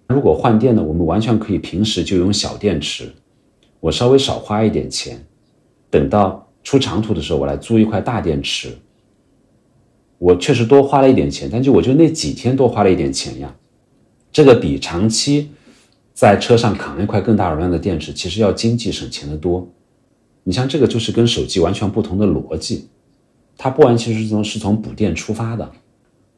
[0.09, 3.12] 如果换电呢，我们完全可以平时就用小电池，
[3.81, 5.23] 我稍微少花一点钱，
[5.90, 8.71] 等到出长途的时候，我来租一块大电池。
[10.19, 13.55] 我确实多花了一点钱，但就我就那几天多花了一点钱呀，
[14.33, 15.51] 这个比长期。
[16.16, 19.68] 在车上扛一块更大容量的电池，其实要经济省钱的多。
[20.44, 22.88] 你像这个就是跟手机完全不同的逻辑，
[23.59, 25.70] 它不完全是从是从补电出发的。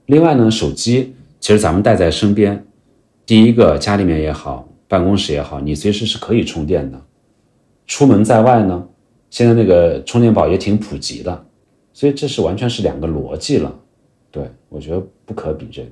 [0.06, 2.66] 另外呢，手机其实咱们带在身边，
[3.24, 7.00] 第一个家里面也好，办公室也好，你随时是可以充电的。
[7.86, 8.84] 出门在外呢，
[9.30, 11.46] 现在那个充电宝也挺普及的，
[11.92, 13.72] 所以这是完全是两个逻辑了。
[14.32, 15.88] 对我觉得不可比这个。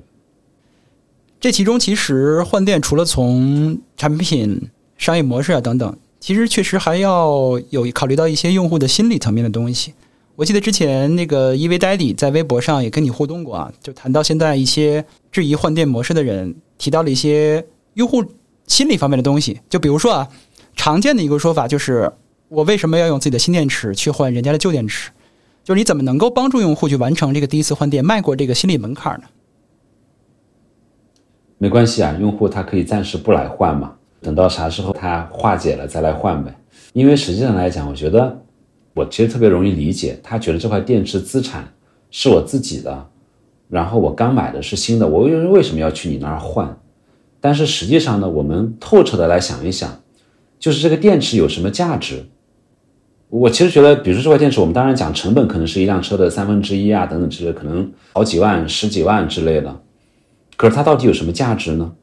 [1.39, 9.93] 这其中其实换电除了从产品商业模式啊等等，其实确实还要有考虑到一些用户的心理层面的东西。
[10.35, 18.23] 我记得之前那个 EV Daddy 在微博上也跟你互动过啊，就谈到现在一些质疑换电模式的人提到了一些用户
[18.67, 19.59] 心理方面的东西。
[19.69, 20.27] 就比如说啊，
[20.75, 22.11] 常见的一个说法就是
[22.49, 25.11] 我为什么要用自己的新电池去换人家的旧电池？
[25.63, 29.27] 就是你怎么能够帮助用户去完成这个第一次换电迈过这个心理门槛呢？
[31.57, 36.55] 没关系啊，用户他可以暂时不来换嘛，等到啥时候他化解了再来换呗。
[36.93, 38.39] 因为实际上来讲，我觉得
[38.93, 41.67] 我其实特别容易理解，他觉得这块电池资产
[42.11, 43.07] 是我自己的，
[43.69, 46.77] 然后我刚买的是新的，我为为什么要去你那儿换？
[47.39, 50.01] 但是实际上呢，我们透彻的来想一想，
[50.59, 52.25] 就是这个电池有什么价值？
[53.29, 59.81] 我其实觉得，比如说这块电池，我们当然讲成本可能是一辆车的三分之一啊，等等之类，可能好几万、十几万之类的。
[60.57, 61.95] 可是它到底有什么价值呢？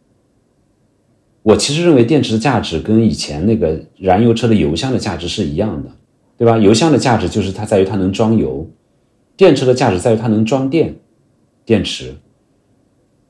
[1.43, 5.91] 我其实认为电池的价值跟以前那个燃油车的油箱的价值是一样的，
[6.39, 6.57] 对吧？
[6.57, 8.67] 油箱的价值就是它在于它能装油，
[9.37, 10.97] 电池的价值在于它能装电。
[11.67, 12.15] 电池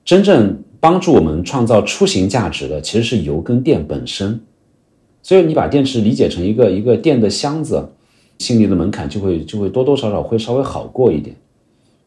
[0.04, 4.40] 真正帮助我们创造出行价值的其实是油跟电本身。
[5.22, 7.88] 所以你把电池理解成一个一个电的箱子，
[8.38, 11.34] 心里的门槛就会就会多多少少会稍微好过一点，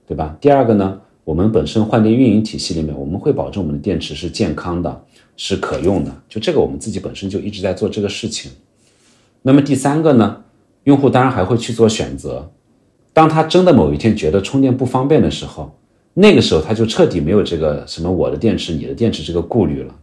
[0.05, 0.37] 对吧？
[0.39, 1.01] 第二个呢？
[1.27, 5.03] 我们本身换电运营体系里面，我们会保证我们的电池是健康的，
[5.35, 6.21] 是可用的。
[6.29, 8.49] 就这个，我们自己本身就一直在做这个事情。
[9.41, 10.41] 那么第三个呢，
[10.85, 12.49] 用户当然还会去做选择。
[13.11, 15.69] 当他真的某一天觉得充电不方便的时候，
[16.13, 19.93] 那个时候他就彻底没有这个什么我的电池、你的电池这个顾虑了。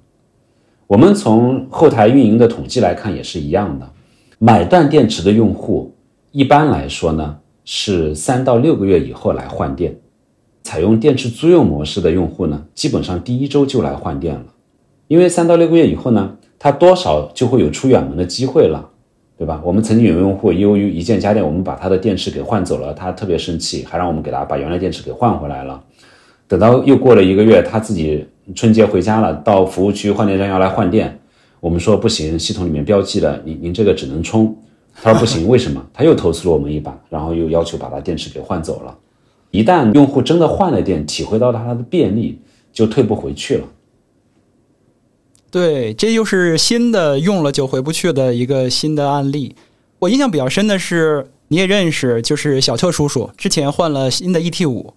[0.87, 3.90] 我们从后台运营的统计来看也是一样的，
[4.38, 5.94] 买断电池的用户
[6.32, 9.98] 一般来说呢是三到六个月以后来换电。
[10.64, 14.46] 采用电池租用模式的用户呢，基本上第一周就来换电了，
[15.07, 18.90] 因为三到六个月以后呢，他多少就会有出远门的机会了，
[19.37, 19.61] 对吧？
[19.62, 25.85] 我们曾经有用户由于一键家电，我们把他的电池给换走了，他特别生气，还让我们给他把原来电池给换回来了。
[26.48, 31.20] 等到又过了一个月，他自己春节回家了，到服务区换电站要来换电，
[31.61, 34.57] 我们说不行，系统里面标记了，您您这个只能充。
[35.03, 35.85] 他说不行，为什么？
[35.92, 38.96] 他又投诉了我们一把，然后又要求把他电池给换走了。
[39.55, 42.40] 一旦用户真的换了电，体会到它的便利，
[42.73, 43.69] 就退不回去了。
[45.49, 49.55] 对，这又是新的用了就回不去的一个新的案例。
[50.01, 54.93] 我印象比较深的是，你也认识，就是小特叔叔之前换了新的 ET 五，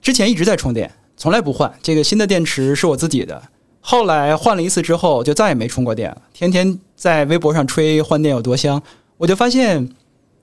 [0.00, 1.70] 之前一直在充电，从来不换。
[1.82, 3.42] 这个新的电池是我自己的，
[3.80, 8.82] 后来换了一次之后，就再也没充过电了，天天在微博上吹换电有多香。
[9.18, 9.86] 我就发现，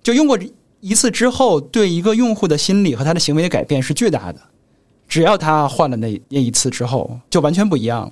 [0.04, 0.38] 就用过。
[0.82, 4.40] 一次之后，对一个用户的心理和他的行为的改变是巨大的。
[5.10, 8.12] 只要他换了那那一次之后，就完全不一样了。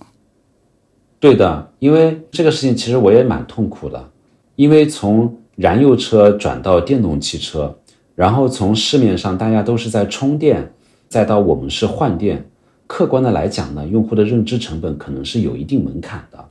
[1.20, 4.10] 对的，因为这个事情其实我也蛮痛苦的。
[4.56, 7.78] 因为从燃油车转到电动汽车，
[8.16, 10.74] 然后从市面上大家都是在充电，
[11.08, 12.50] 再到我们是换电，
[12.88, 16.50] 客观的来讲呢，用户的认知成本可能是有一定门槛的。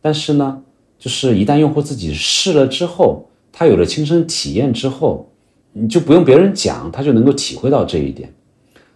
[0.00, 0.62] 但是呢，
[0.98, 5.26] 就是一旦用户自己试了之后，他有了亲身体验之后。
[5.72, 8.32] 你就不用别人讲，他就能够体会到这一点。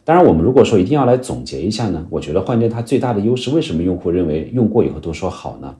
[0.05, 5.75] 当然，我们如果说一定要来总结一下呢，我觉得换电它最大的优势，为什么用户认为用过以后都说好呢？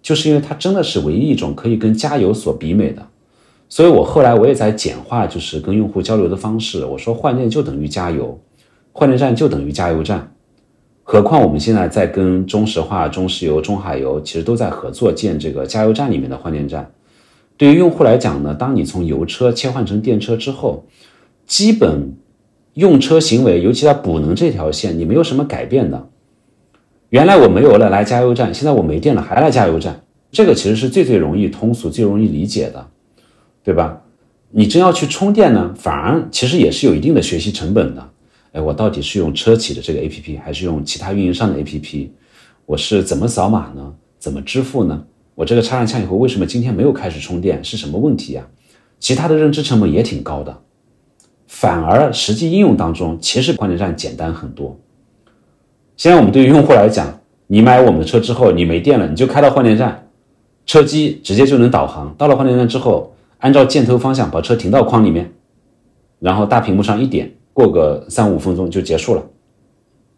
[0.00, 3.06] 就是因为它真的是唯一一种可以跟加油所比美的。
[3.68, 6.84] 所以我后来我也在简化，就是跟用户交流的方式。
[6.86, 8.40] 我说换电就等于加油，
[8.92, 10.32] 换电站就等于加油站。
[11.02, 16.90] 何况我们现在在跟中石化、中石油、中海油其实都在合作建这个加油站里面的换电站。
[17.60, 20.86] 对于用户来讲呢，当你从油车切换成电车之后，
[21.46, 22.14] 基本
[22.72, 26.08] 用车行为，尤其在补能这条线，你没有什么改变的。
[27.10, 30.00] 原来我没有了来加油站，现在我没电了还来加油站，
[30.32, 32.88] 这个其实是最最容易通俗、最容易理解的，
[33.62, 34.00] 对吧？
[34.52, 38.10] 你真要去充电呢，反而其实也是有一定的学习成本的。
[38.52, 42.08] 哎，我到底是用车企的这个 APP，还是用其他运营商的 APP？
[42.64, 43.92] 我是怎么扫码呢？
[44.18, 45.04] 怎么支付呢？
[45.34, 47.62] 我这个插上枪以后，为什么今天没有开始充电？
[47.64, 48.46] 是什么问题呀？
[48.98, 50.60] 其他的认知成本也挺高的，
[51.46, 54.78] 反而实际应用当中，其实换电站简单很多。
[55.96, 60.08] 现在我们对于用户来讲，你买我们的车之后，你没电了，你就开到换电站，
[60.66, 62.14] 车机直接就能导航。
[62.18, 65.32] 到了换电站之后，按照箭头方向把车停到框里面，
[66.18, 67.32] 然后大屏幕上一点。
[67.52, 69.22] 过个三五分钟就结束了，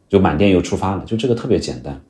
[0.08, 2.00] 就满电又出发了，就这个特别简单。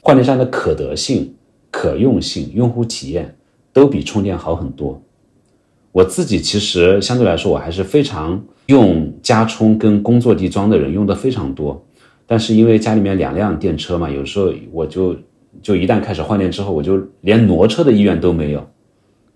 [0.00, 1.34] 换电站的可得性、
[1.70, 3.36] 可用性、用户体验
[3.72, 5.00] 都比充电好很多。
[5.92, 11.84] 我自己其实相对来说，我还是非常用加充跟工作地装的人用的非常多。
[12.26, 15.16] 但是因为家里面两辆电车嘛，有时候我就
[15.60, 18.64] 就一旦开始换电之后，我就连挪车的意愿都没有，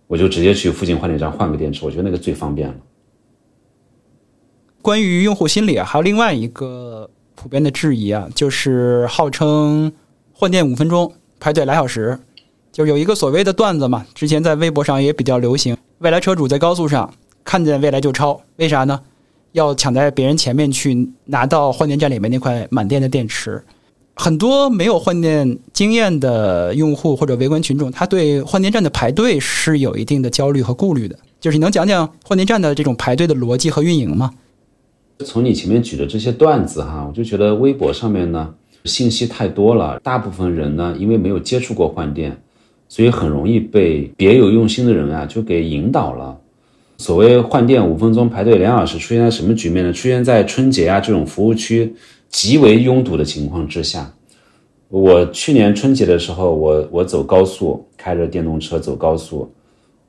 [0.06, 2.74] 我就直接去附近换电站换个电池，我觉得那个最方便了。
[4.80, 9.92] 关于用户心理啊，还有另外一个普遍的质疑啊，就是号称
[10.32, 11.12] 换电五分钟
[11.44, 12.18] 排队俩小时，
[12.72, 15.76] 就有一个所谓的段子嘛，之前在微博上也比较流行。
[15.98, 17.12] 未来车主在高速上
[17.44, 18.98] 看见未来就超，为啥呢？
[19.52, 23.62] 要抢在别人前面去拿到换电站里面那块满电的电池。
[24.14, 31.14] 很多没有换电经验的用户或者围观群众，他对换电站的排队是有一定的焦虑和顾虑的。
[31.42, 34.30] 就是你能讲讲换电站的这种排队的逻辑和运营吗？
[35.26, 38.54] 从你前面举的这些段子哈，我就觉得微博上面呢
[38.84, 42.36] 信息太多了，大部分人呢因为没有接触过换电，
[42.88, 46.38] 所以很容易被别有用心的人啊就给引导了。
[46.98, 49.92] 所谓换电五分钟排队两小时，出现在什么局面呢？
[49.92, 51.94] 出现在春节啊这种服务区
[52.28, 54.12] 极为拥堵的情况之下。
[54.88, 59.52] 我去年春节的时候，我我走高速，开着电动车走高速，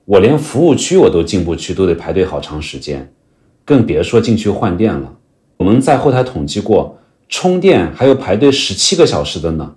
[0.05, 3.11] 我连服务区我都进不去，都得排队好长时间。
[3.63, 5.11] 更别说进去换电了。
[5.57, 6.95] 我们在后台统计过，
[7.27, 9.75] 充电还有排队十七个小时的呢，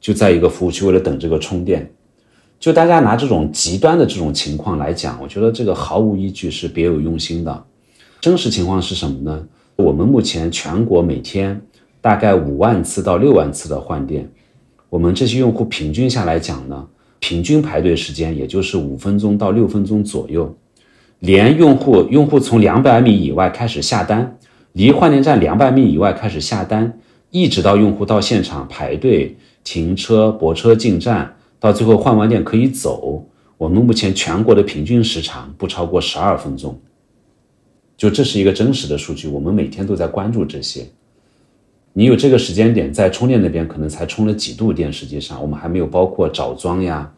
[0.00, 1.90] 就在一个服务区为了等这个充电。
[2.60, 7.64] 就大家拿这种极端的这种情况来讲，我觉得这个毫无依据，是别有用心的。
[8.20, 9.44] 真实情况是什么呢？
[9.74, 11.60] 我们目前全国每天
[12.00, 14.30] 大概五万次到六万次的换电，
[14.88, 16.86] 我们这些用户平均下来讲呢，
[17.18, 20.54] 平均排队时间也就是五分钟到六分钟左右。
[21.18, 24.38] 连用户用户从两百米以外开始下单，
[24.72, 26.98] 离换电站两百米以外开始下单，
[27.30, 33.26] 一直到用户到现场排队停车泊车进站，到最后换完电可以走，
[33.58, 36.80] 我们目前全国的平均时长不超过十二分钟。
[37.96, 40.86] 就这是一个真实的数据，我们每天都在关注这些。
[41.92, 47.12] 你有这个时间点在充电那边可能才充了几度电，实际上我们还没有包括找桩呀。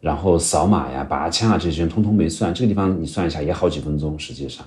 [0.00, 4.16] 然后扫码呀、拔枪啊这些通通没算，这个地方你算一下也好几分钟。
[4.16, 4.64] 实际上，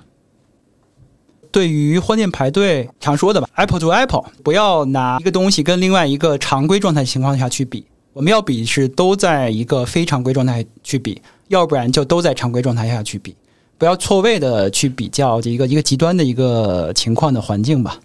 [1.52, 7.84] 对于换电排队，常说的吧，Apple to Apple，不要拿一个东西跟另外一个常规状态情况下去比。
[8.14, 13.36] 我们要比是都在一个非常规状态去比，要不然就都在常规状态下去比，
[13.76, 18.00] 不要错位的去比较一个一个极端的一个情况的环境吧。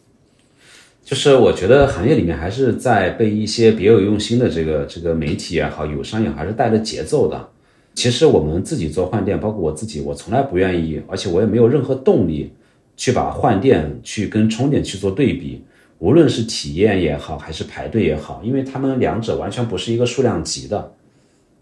[1.06, 7.48] 就是我觉得行业里面还是在被一些别有用心的这个这个媒体也好，友商也好，还是带着节奏的。
[7.96, 12.52] 其实我们自己做换店，包括我自己，我从来不愿意，而且我也没有任何动力
[12.98, 15.64] 去把换电去跟充电去做对比，
[16.00, 20.94] 无论是体验也好，还是排队也好，因为他们两者完全不是一个数量级的。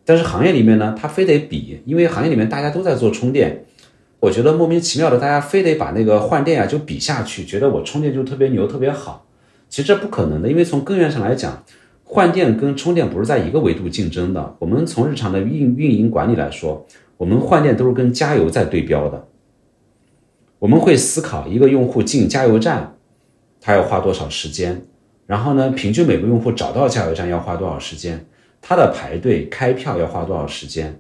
[0.04, 3.66] 但是行业里面呢，他非得比，因为行业里面大家都在做充电，
[4.20, 9.26] 我觉得莫名其妙的，大家非得把那个换电啊就比下去，觉得我充电就特别牛，特别好。
[9.68, 11.64] 其实这不可能的，因为从根源上来讲，
[12.04, 14.56] 换电跟充电不是在一个维度竞争的。
[14.60, 16.86] 我们从日常的运运营管理来说，
[17.18, 19.28] 我们换电都是跟加油在对标的。
[20.60, 22.96] 我们会思考一个用户进加油站，
[23.62, 24.82] 他要花多少时间，
[25.28, 28.26] 然后呢，平均每个用户找到加油站要花多少时间，
[28.62, 31.00] 他的排队开票要花多少时间。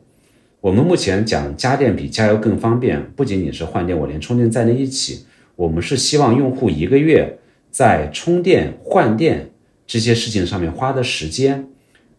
[0.62, 5.26] 我们目前讲家电比加油更方便，不仅仅是换电，我连充电在那一起，
[5.56, 7.40] 我们是希望用户一个月。
[7.72, 9.50] 在充电、换电
[9.86, 11.68] 这些事情上面花的时间，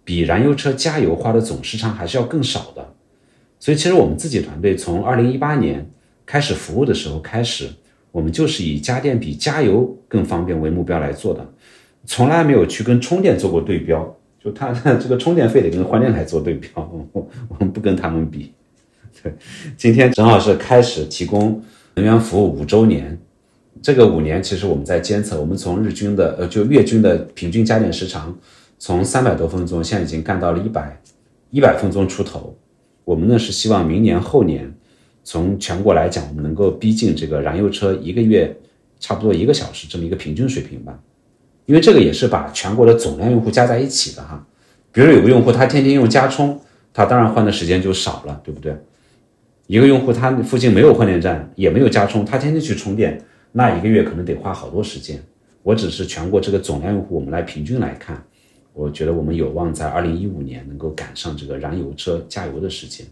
[0.05, 2.93] 比燃油车加油花的总时长还是要更少的。
[3.59, 5.89] 所以，其实我们自己团队从二零一八年
[6.27, 7.70] 开始服务的时候开始，
[8.11, 11.49] 我们就是以家电比加油更方便为目标来做的，
[12.05, 14.14] 从来没有去跟充电做过对标。
[14.43, 16.70] 就他这个充电费得跟换电来做对标，
[17.12, 18.53] 我 我们不跟他们比。
[19.22, 19.33] 对，
[19.77, 21.61] 今天正好是开始提供
[21.95, 23.18] 能源服务五周年。
[23.83, 28.37] 这个五年，其实我们在监测，我们从日均的呃，就月均的平均加电时长，
[28.79, 31.01] 从三百多分钟现在已经干到了一百
[31.51, 32.57] 一百分钟出头。
[33.05, 34.72] 我们呢是希望明年后年，
[35.27, 38.57] 从全国来讲，我们能够逼近这个燃油车一个月
[39.01, 40.97] 差不多一个小时这么一个平均水平吧。
[41.64, 44.47] 因为这个也是把全国的总量用户加在一起的哈。
[44.93, 46.61] 比如有个用户他天天用加充，
[46.95, 48.72] 他当然换的时间就少了，对不对？
[49.66, 53.20] 一个用户他附近没有换电站，也没有加充，他天天去充电，
[53.51, 55.20] 那一个月可能得花好多时间。
[55.64, 58.24] 我只是全国这个总量用户，我们来平均来看，
[58.72, 63.05] 我觉得我们有望在二零一五年能够赶上这个燃油车加油的时间。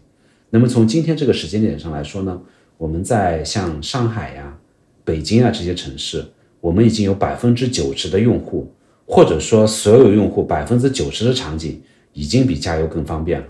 [0.49, 2.41] 那么从今天这个时间点上来说呢，
[2.77, 4.57] 我们在像上海呀、
[5.03, 6.25] 北京啊这些城市，
[6.61, 8.71] 我们已经有百分之九十的用户。
[9.07, 11.79] 或者说，所有用户百分之九十的场景
[12.13, 13.45] 已经比加油更方便了。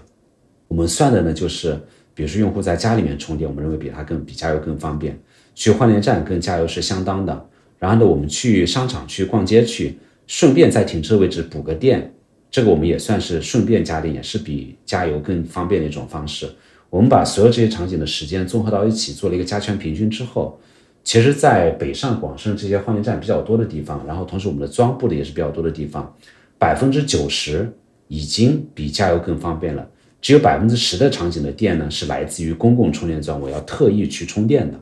[0.68, 1.80] 我们算的呢，就是
[2.14, 5.18] 比如说用户在家里面充电，我们认为比它更比加油更方便。
[5.54, 7.50] 去换电站跟加油是相当的。
[7.80, 12.14] 然后呢，我们去商场去逛街去，顺便在停车位置补个电，
[12.52, 16.50] 这个我们也算是顺便加电，也是比加油更方便的一种方式。
[16.96, 20.58] 我们把所有这些场景的时间综合到一起，做了一个加权平均之后。
[21.04, 26.16] 其实，在北上广深这些换电站比较多的地方，然后同时我们的装布的也是比较多的地方，
[26.58, 27.70] 百分之九十
[28.08, 29.86] 已经比加油更方便了。
[30.22, 34.80] 只有百分之十的场景的电呢，是来自于公共充电桩，我要特意去充电的。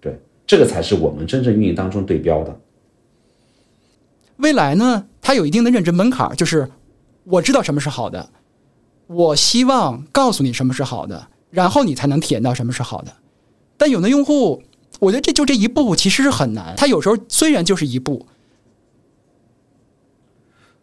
[0.00, 0.16] 对，
[0.46, 2.56] 这个才是我们真正运营当中对标的。
[4.36, 6.70] 未来呢，它有一定的认知门槛，就是
[7.24, 8.30] 我知道什么是好的，
[9.06, 13.12] 我希望告诉你什么是好的，然后你才能体验到什么是好的。
[13.76, 14.62] 但有的用户。
[15.00, 16.72] 我觉得这就这一步其实是很难。
[16.76, 18.24] 他有时候虽然就是一步，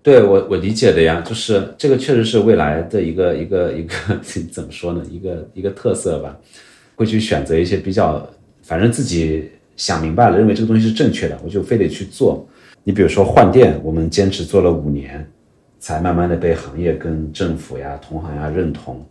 [0.03, 3.95] 对我我理解的呀，就是这个确实是未来的一个 一个一个
[4.51, 5.01] 怎么说呢？
[5.09, 6.38] 一个一个特色吧，
[6.95, 8.30] 会去选择一些比较，
[8.61, 12.45] 反正自己想明白了，认为这个东西是正确的，我就非得去做。
[12.84, 15.26] 你比如说换电，我们坚持做了五年，
[15.82, 19.05] 才慢慢的被行业跟政府呀、同行呀认同。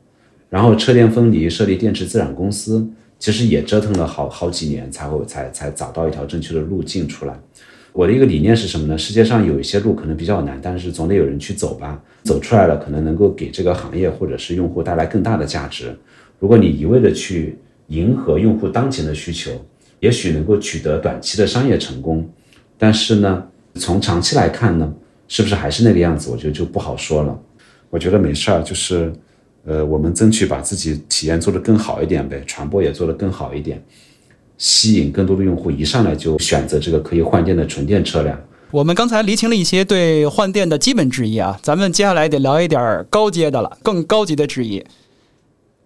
[0.49, 2.89] 然后车电分离，设立电池自产公司。
[3.19, 7.39] 其实也折腾了好好几年，才会才才找到一条正确的路径出来。
[7.93, 8.97] 我的一个理念是什么呢？
[8.97, 12.03] 世界上有一些路可能比较难，但是总得有人去走吧。
[12.25, 15.95] 走出来了，可能能够给这个行业或者是用户带来更大的价值。
[16.39, 17.59] 如果你一味的去
[17.89, 19.51] 迎合用户当前的需求，
[19.99, 22.27] 也许能够取得短期的商业成功，
[22.79, 23.45] 但是呢，
[23.75, 24.91] 从长期来看呢，
[25.31, 26.31] 是不是还是那个样子？
[26.31, 27.41] 我觉得就不好说了。
[27.89, 29.11] 我觉得没事儿，就是。
[29.67, 33.85] 呃，我们争取把自己体验做得更好一点呗，传播也做得更好一点，
[34.57, 38.41] 吸引更多的用户一上来就选择这个可以换电的纯电车辆。
[38.71, 44.83] 我们刚才厘清了一些对换电的基本质疑啊，咱们接下来得聊一点高阶的了，更高级的质疑。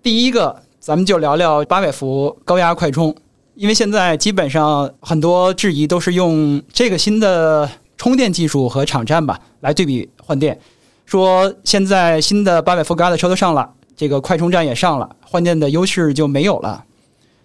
[0.05, 3.12] 第一个，咱们就聊聊八百伏高压快充，
[3.57, 10.59] 因为现在基本上很多质疑都是用这个新的充电技术和场站吧来对比换电。
[11.07, 16.84] 说现在新的八百伏高压的车都上了，这个快充站也上了，换电的优势就没有了。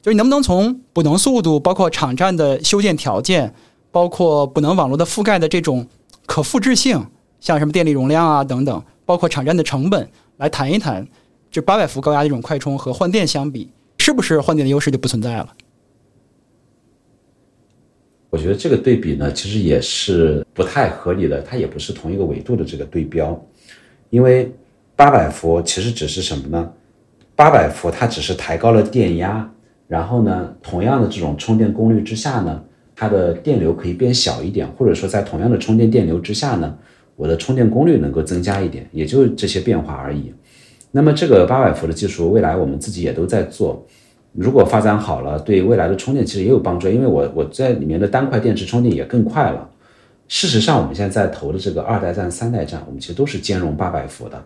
[0.01, 3.53] 就是你能不能从补能速度，包括场站的修建条件，
[3.91, 5.85] 包括补能网络的覆盖的这种
[6.25, 7.05] 可复制性，
[7.41, 11.05] 像什么电力容量啊等等，包括场站的成本，来谈一谈，
[11.51, 15.49] 就八百伏高压这种快充和换电相比，是不是换电的优势就不存在了？
[18.29, 23.39] 我觉得这个对比呢，其实也是不太合理的，它也不是同一个维度的这个对标，
[24.11, 24.51] 因为
[24.95, 26.71] 八百伏其实只是什么呢？
[27.35, 29.49] 八百伏它只是抬高了电压，
[29.87, 32.63] 然后呢，同样的这种充电功率之下呢，
[32.95, 36.77] 它的电流可以变小一点，或者说在同样的充电电流之下呢，
[37.15, 40.31] 我的充电功率能够增加一点，也就这些变化而已。
[40.91, 43.83] 那么这个八百伏的技术，未来我们自己也都在做。
[44.33, 49.69] 如果发展好了，对未来的充电其实也有帮助，因为我我在里面的单块电池充电也更快了。
[50.27, 54.41] 事实上，我们现在在投的这个二代站、三代站，我们其实都是兼容八百伏的。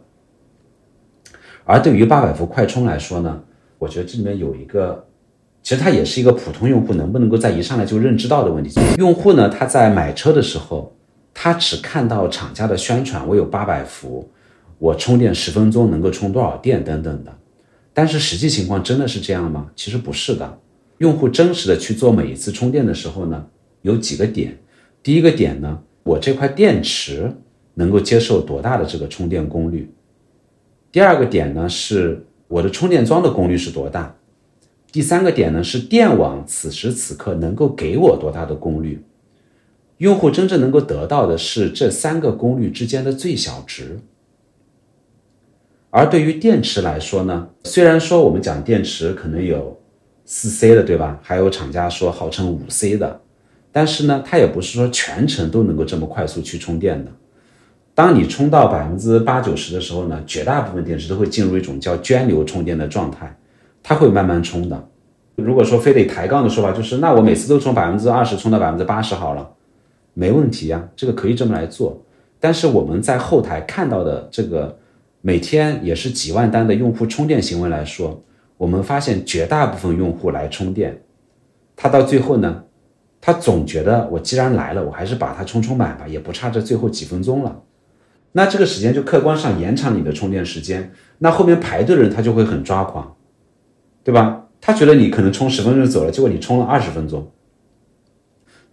[1.66, 3.42] 而对于八百伏快充来说呢，
[3.78, 5.06] 我觉得这里面有一个，
[5.62, 8.80] 其实它也是一个普通用户能不能够在一上来就认知到的问题。
[8.98, 10.96] 用户呢，他在买车的时候，
[11.34, 14.30] 他只看到厂家的宣传，我有八百伏，
[14.80, 17.34] 我充电十分钟能够充多少电等等的。
[17.94, 19.72] 但是实际情况真的是这样吗？
[19.76, 20.60] 其实不是的。
[20.98, 23.46] 用户真实的去做每一次充电的时候呢，
[23.82, 24.58] 有几个点。
[25.02, 27.36] 第一个点呢，我这块电池
[27.74, 29.92] 能够接受多大的这个充电功率？
[30.92, 34.16] 第二个点呢，是我的充电桩的功率是多大？
[34.92, 39.04] 第三个点呢，是电网此时此刻能够给我多大的功率？
[39.98, 44.00] 用户真正能够得到的是这三个功率之间的最小值。
[45.96, 49.80] 而对于电池来说呢，虽然说我们讲电池可能有
[50.26, 51.20] 四 C 的，对吧？
[51.22, 53.22] 还有厂家说号称五 C 的，
[53.72, 57.12] 但是呢，它也不是说全程都能够这么快速去充电的。
[57.94, 63.38] 当你充到百分之八九十的时候呢，绝大部分电池都会进入一种叫涓流充电的状态，
[63.84, 64.88] 它会慢慢充的。
[65.36, 69.48] 如果说非得抬杠的说法，就是那我每次都从百分之二十充到百分之八十好了，
[70.16, 72.04] 没问题呀，这个可以这么来做。
[72.40, 74.76] 但是我们在后台看到的这个
[75.26, 78.22] 每天也是几万单的用户充电行为来说，
[78.58, 81.02] 我们发现绝大部分用户来充电，
[81.78, 82.66] 他到最后呢，
[83.22, 87.62] 他总觉得我既然来了，我还是把它充充满吧，也不差这最后几分钟了。
[88.34, 93.16] 那这个时间就客观上延长你的充电时间，那后面排队的人他就会很抓狂，
[94.04, 94.48] 对吧？
[94.60, 97.32] 他觉得你可能充十分钟就走了，结果你充了二十分钟，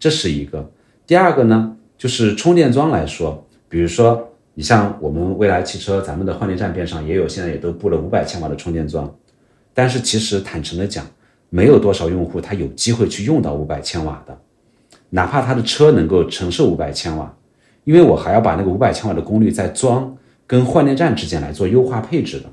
[0.01, 0.72] 这是一个。
[1.07, 9.12] 第二个呢，就是充电桩来说，比如说你像我们未来汽车，咱们的换电站边上也有，现在也都布了五百千瓦的充电桩，
[9.72, 11.07] 但是其实坦诚的讲，
[11.48, 14.36] 没有多少用户他有机会去用到五百千瓦的，
[15.11, 17.34] 哪怕他的车能够承受五百千瓦。
[17.84, 22.46] 因为我还要把那个五百千瓦的功率在装跟换电站之间来做优化配置的，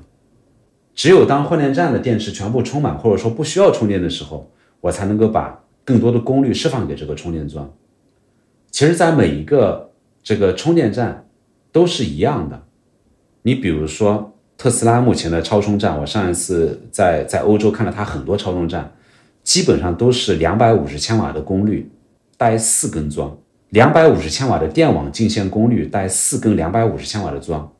[0.94, 7.70] 只有当换电站的电池全部充满或者说不需要充电的时候，我才能够把更多的功率释放给这个充电桩。
[8.70, 9.90] 其实，在每一个
[10.22, 11.27] 这个充电站
[11.72, 12.62] 都是一样的。
[13.42, 18.92] 你比如说特斯拉目前的超充站，我上一次在在欧洲看了它很多超充站，
[19.42, 21.90] 基本上都是两百五十千瓦的功率
[22.36, 23.38] 带四根桩。
[23.70, 27.70] 两百五十千瓦的电网进线功率带四根两百五十千瓦的桩，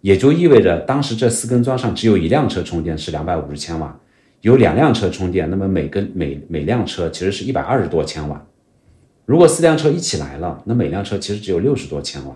[0.00, 4.00] 也就意味着当时这四根桩上只有一辆车充电是两百五十千瓦，
[4.40, 8.42] 有两辆车充电，那么每根每每辆车其实是一百二十多千瓦。
[9.26, 12.34] 如果四辆车一起来了，那每辆车其实只有六十多千瓦。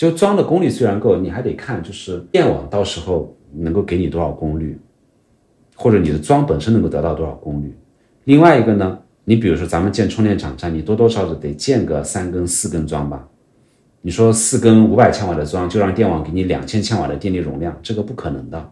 [0.00, 4.78] 就装的功率虽然够，你还得看就是电网到时候能够给你多少功率，
[5.76, 7.76] 或者你的桩本身能够得到多少功率。
[8.24, 8.98] 另外一个呢？
[9.24, 13.28] 你比如说，咱们建充电场站，你多多少少得建个三根、四根桩吧？
[14.00, 18.70] 你说四根五百千瓦的桩，就让电网给你两千千瓦的电力容量，这个不可能的，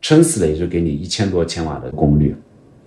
[0.00, 2.34] 撑死了也就给你一千多千瓦的功率。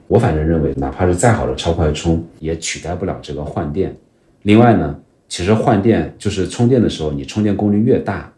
[0.08, 3.96] 我反正认为，哪怕是再好的超快充，也取代不了这个换电。
[4.42, 5.00] 另外呢，
[5.32, 8.30] 其实换电就是充电的时候，你充电功率越大，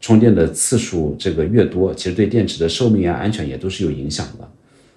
[0.00, 4.48] 充电的次数这个越多，其实对电池的寿命啊、安全也都是有影响的。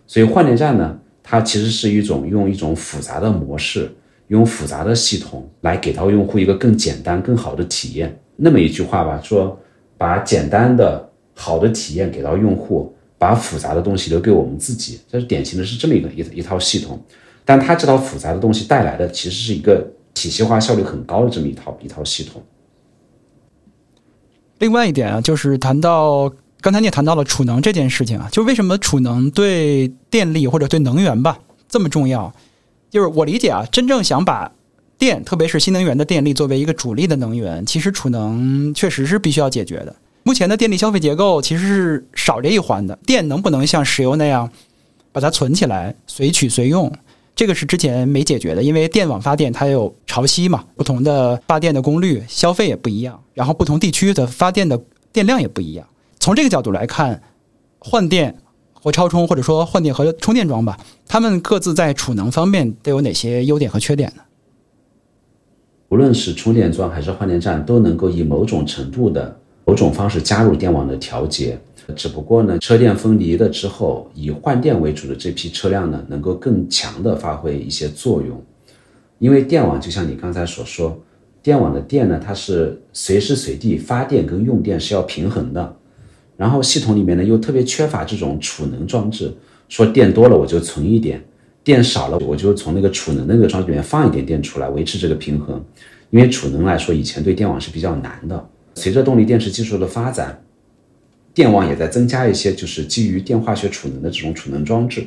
[0.06, 1.00] 所以换电站呢？
[1.24, 3.90] 它其实是一种用一种复杂的模式，
[4.28, 8.16] 用复杂的系统来给到用户一个更简单、更好的体验。
[8.36, 9.60] 那么一句话吧，说
[9.98, 17.04] 把简单的好的体验给到用户，把复杂的东西留给我们自己，这是典型的是这么一个一一套系统。
[17.44, 19.84] 但它这套复杂的东西带来的其实是一个
[20.20, 22.44] 体系化、效率很高的这么一套一套系统。
[24.58, 26.32] 另外一点啊，就是谈到。
[26.62, 31.40] 刚才你也谈到了储能这件事情啊，就为什么储能对电力或者对能源吧
[31.70, 32.34] 这么重要？
[32.90, 34.52] 就是我理解啊，真正想把
[34.98, 39.96] 电，特别是新能源的电力作为一个主力的能源，其实储能确实是必须要解决的。
[40.24, 44.52] 目前的电力消费结构其实是少这一环的，电能不能像石油那样
[45.14, 46.92] 把它存起来随取随用？
[47.40, 54.78] 这个是之前没解决的，因为电网发电它有潮汐嘛，不同的发电的功率消费也不一样，然后不同地区的发电的
[55.14, 55.88] 电量也不一样。
[56.20, 57.24] 从这个角度来看，
[57.78, 58.36] 换电
[58.74, 60.78] 和超充，或者说换电和充电桩吧，
[61.08, 64.24] 它们各自在储能方面都有哪些优点和缺点呢？
[65.88, 71.58] 无论是充电桩还是换电站，都能够以某种程度的某种方式加入电网的调节。
[71.96, 78.42] 只不过呢，车电分离了之后，以换电为主的这批车辆呢，能够更强的发挥一些作用。
[79.18, 80.98] 因为电网就像你刚才所说，
[81.42, 85.76] 电网的电呢，它是随时随地发电跟用电是要平衡的。
[86.38, 89.34] 然后系统里面呢又特别缺乏这种储能装置，
[89.68, 91.22] 说电多了我就存一点，
[91.64, 95.62] 电少了我就从那个储能那个装置里面放一点电出来维持这个平衡。
[96.12, 98.50] 因为储能来说，以前对电网是比较难的。
[98.76, 100.42] 随着动力电池技术的发展，
[101.34, 105.06] 电网也在增加一些就是基于电化学储能的这种储能装置。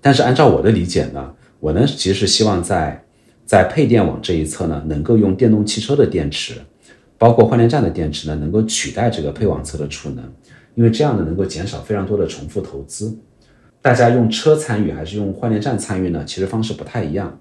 [0.00, 3.04] 但是按照我的理解呢，我呢其实是希望在
[3.44, 6.54] 在配电网这一侧呢，能够用电动汽车的电池。
[7.20, 10.24] 包括换电站的电池呢，能够取代这个配网侧的储能，
[10.76, 13.18] 因为这样呢能够减少非常多的重复投资。
[13.82, 16.24] 大家用车参与还是用换电站参与呢？
[16.24, 17.36] 其实方式不太一样。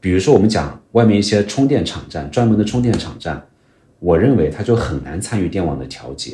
[0.00, 3.46] 比如说我们讲外面一些充电场站，专门的充电场站，
[4.00, 6.32] 我认为它就很难参与电网的调节。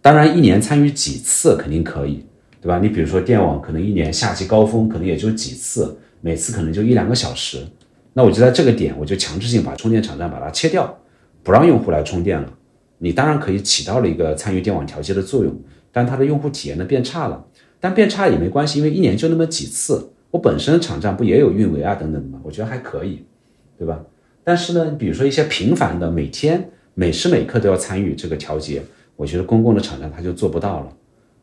[0.00, 2.24] 当然，一年参与几次肯定可以，
[2.60, 2.78] 对吧？
[2.78, 7.66] 你比如说电网可能一年夏季高峰可能也就几次，每次可能就一两个小时，
[8.14, 10.98] 那我就在这个点我就强制性把充电场站把它切掉。
[11.44, 12.52] 不让用户来充电了，
[12.98, 15.56] 你当然可以起到了一个参与电网调节的作用，
[15.90, 17.46] 但它的用户体验呢变差了。
[17.80, 22.40] 但变差也没关系，因为一年就那么几次，我本身场站不也有运维啊等等的吗？
[22.42, 23.24] 我觉得还可以，
[23.78, 24.00] 对吧？
[24.48, 28.82] 但是呢，比如说一些频繁的，每天每时每刻都要参与这个调节，
[29.14, 30.88] 我觉得公共的厂商他就做不到了，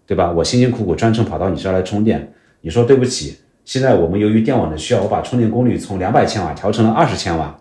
[0.08, 0.32] 对吧？
[0.32, 7.56] 我辛辛苦苦专程跑到你这儿来充电，你说对不起，现在我们由于电网的需要，我把充电功率从两百千瓦调成了二十千瓦，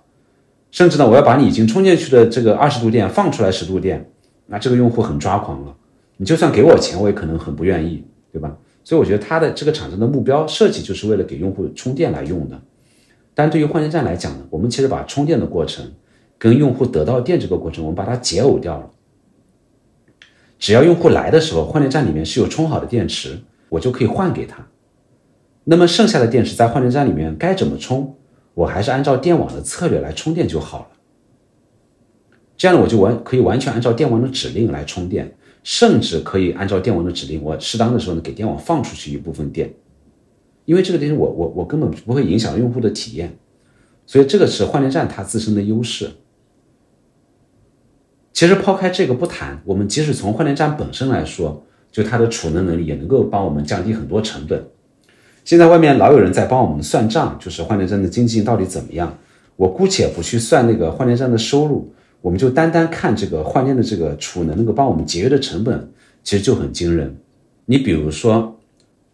[0.71, 4.11] 甚至呢，我要把你已经充进去的这个二十度电放出来十度电，
[4.47, 5.77] 那这个用户很抓狂了。
[6.17, 8.57] 你就算给我钱，我也可能很不愿意，对吧？
[8.83, 12.59] 所以我觉得他的这个厂商的目标设计就是为了给用户充电来用的。
[13.35, 15.93] 但对于换电站来讲呢，我们其实把充电的过程
[16.39, 18.91] 跟用户得到电这个过程，我们把它解耦掉了。
[20.59, 24.67] 只要用户来的时候，换电站里面是有充好的电池，我就可以换给他。
[25.65, 28.17] 那么剩下的电池在换电站里面该怎么充，
[28.55, 30.87] 我还是按照电网的策略来充电就好了。
[32.57, 35.35] 这样呢，我就完可以完全按照电网的指令来充电。
[35.67, 39.73] 甚至可以按照电网的指令，我适当的时候呢给电网放出去一部分电，
[40.65, 43.37] 因为这个东西我我我根本不会影响用户的体验，
[44.07, 46.11] 所以这个是换电站它自身的优势。
[48.33, 54.65] 其实抛开这个不谈，我们即使从换电站本身来说，就它的储能能力也能够帮我们降低很多成本。
[55.45, 59.19] 现在外面老有人在帮我们算账，就是换电站的经济到底怎么样？
[59.57, 61.93] 我姑且不去算那个换电站的收入。
[62.21, 65.93] 我们就单单看这个换电的这个储能能够帮我们节约的成本，
[66.23, 67.15] 其实就很惊人。
[67.67, 68.59] 你比如说，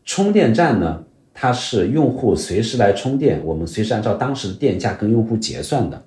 [0.05, 1.03] 充电站呢，
[1.43, 6.03] 它是用户随时来充电，我们随时按照当时的电价跟用户结算的。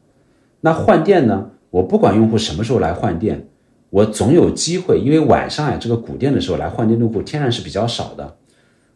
[0.62, 3.48] 那换电呢，我不管用户什么时候来换电，
[3.90, 8.36] 我总有机会，因为晚上呀这个补电的时候来换电用户天然是比较少的，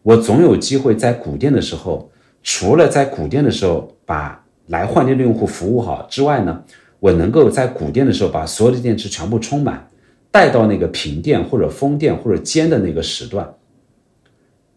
[0.04, 2.12] 我总有机会在补电的时候，
[2.44, 6.64] 除了在补电的时候把来换电的用户服务好之外呢。
[7.00, 9.88] 我能够在补电的时候把所有的电池全部充满，
[10.32, 13.48] 带到那个平电或者峰电或者尖的那个时段。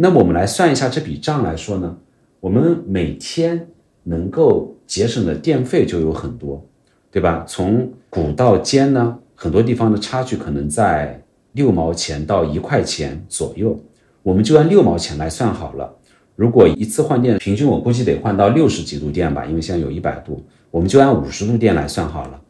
[0.02, 1.94] 那么我们来算一下这笔账来说呢，
[2.40, 3.68] 我们每天
[4.02, 6.66] 能够节省的电费就有很多，
[7.10, 7.44] 对吧？
[7.46, 11.22] 从谷到尖呢，很多地方的差距可能在
[11.52, 13.78] 六毛钱到一块钱左右，
[14.22, 15.94] 我们就按六毛钱来算好了。
[16.34, 20.42] 如果一次换电平均，我估计得换到六十几度电吧，因为现在有一百度。
[20.70, 22.40] 我们就按五十度电来算好了，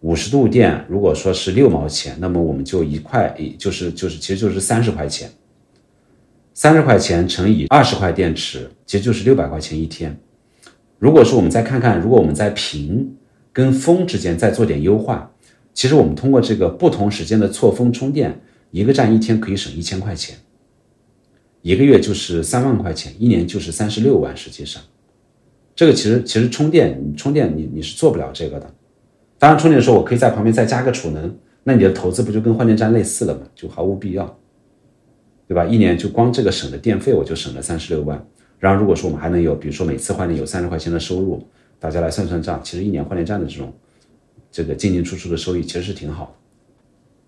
[0.00, 5.30] 五十度电如果说是六毛钱，那么我们就一块，就是就是其实就是三十块钱，
[6.52, 10.18] 三十块钱乘以二十块电池，其实就是六百块钱一天。
[10.98, 13.16] 如果说我们再看看，如果我们在平
[13.52, 15.32] 跟峰之间再做点优化，
[15.72, 18.40] 其实我们通过这个不同时间的错峰充电，
[18.70, 20.36] 一个站一天可以省一千块钱，
[21.62, 24.82] 一个月就是三万块钱，一年就是三十六万，实际上。
[25.74, 28.70] 这个其实其实充电，你充电你你是做不了这个的。
[29.38, 31.34] 当然充电的时候，我可以在旁边再加个储能，
[31.64, 33.42] 那你的投资不就跟换电站类似了吗？
[33.54, 34.38] 就毫无必要，
[35.50, 35.64] 对吧？
[35.64, 38.24] 一年就光这个省的电费，我就省了三十六万。
[38.60, 41.44] 然后如果说我们还能有，比如说每次换电有三十块钱的收入，
[41.80, 43.72] 大家来算算账，其实一年换电站的这种
[44.52, 46.30] 这个进进出出的收益其实是挺好的。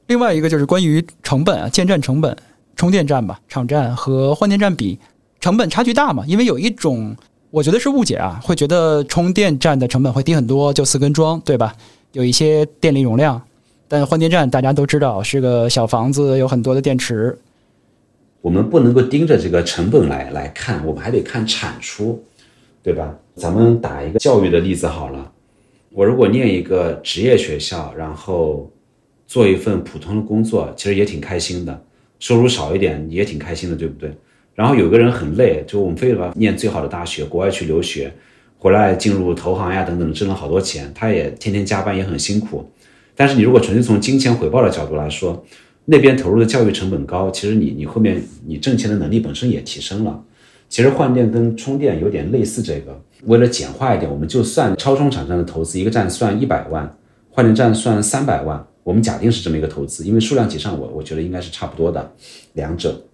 [0.07, 2.37] 另外一个就是关于成本啊，建站成本，
[2.77, 5.01] 充电站吧，场站和换电站比，
[5.41, 6.25] 成本差距大嘛？
[6.27, 7.17] 因为有一种。
[7.51, 11.77] 我觉得是误解啊，会觉得充电站的成本会低很多，就四根桩，对吧？
[12.13, 13.43] 有一些电力容量，
[13.87, 17.39] 但换电站大家都知道是个小房子，有很多的电池。
[18.43, 22.23] 我们不能够盯着这个成本来来看，我们还得看产出，
[22.83, 23.17] 对吧？
[23.37, 25.33] 咱们打一个教育的例子好了，
[25.91, 28.71] 我如果念一个职业学校，然后
[29.27, 31.83] 做一份普通的工作，其实也挺开心的，
[32.19, 34.13] 收入少一点也挺开心的，对不对？
[34.55, 38.13] 然后有个人很累，就我们非得念最好的大学，国外去留学，
[38.59, 40.93] 回来进入投行呀等等，挣了好多钱。
[40.95, 42.69] 他也天天加班，也很辛苦。
[43.15, 45.43] 但是你如果纯粹从金钱回报的角度来说，
[45.85, 50.23] 那边投入的教育成本高，其实你你后面你挣钱的能力本身也提升了。
[50.69, 56.97] 其实换电跟充电有点类似，这个为了简化一点，我们就算超充厂商的投资，一个站算一百万，
[57.31, 62.13] 换电站算三百万，我们假定是这么一个投资，因为数量级上我我觉得应该是差不多的，
[62.55, 63.05] 两者。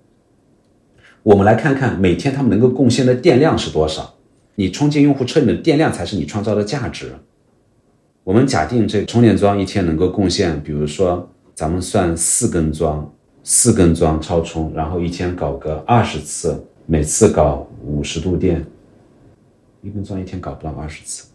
[1.25, 4.15] 我们来看看每天他们能够贡献的电量是多少？
[4.55, 7.13] 你充进用户车里的电量才是你创造的价值。
[8.25, 16.57] 我们假定这充电桩一天能够贡献，比如说咱们算四根桩，四根桩超充，然后一天搞个二十次，
[16.87, 18.65] 每次搞五十度电，
[19.83, 21.27] 一根桩一天搞不到二十次，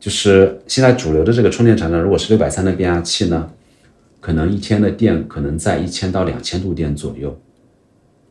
[0.00, 3.50] 就是现在主流的这个充电厂商，如果是六百三的变压器呢？
[4.18, 7.38] 可能一天的电可能在一千到两千度电左右，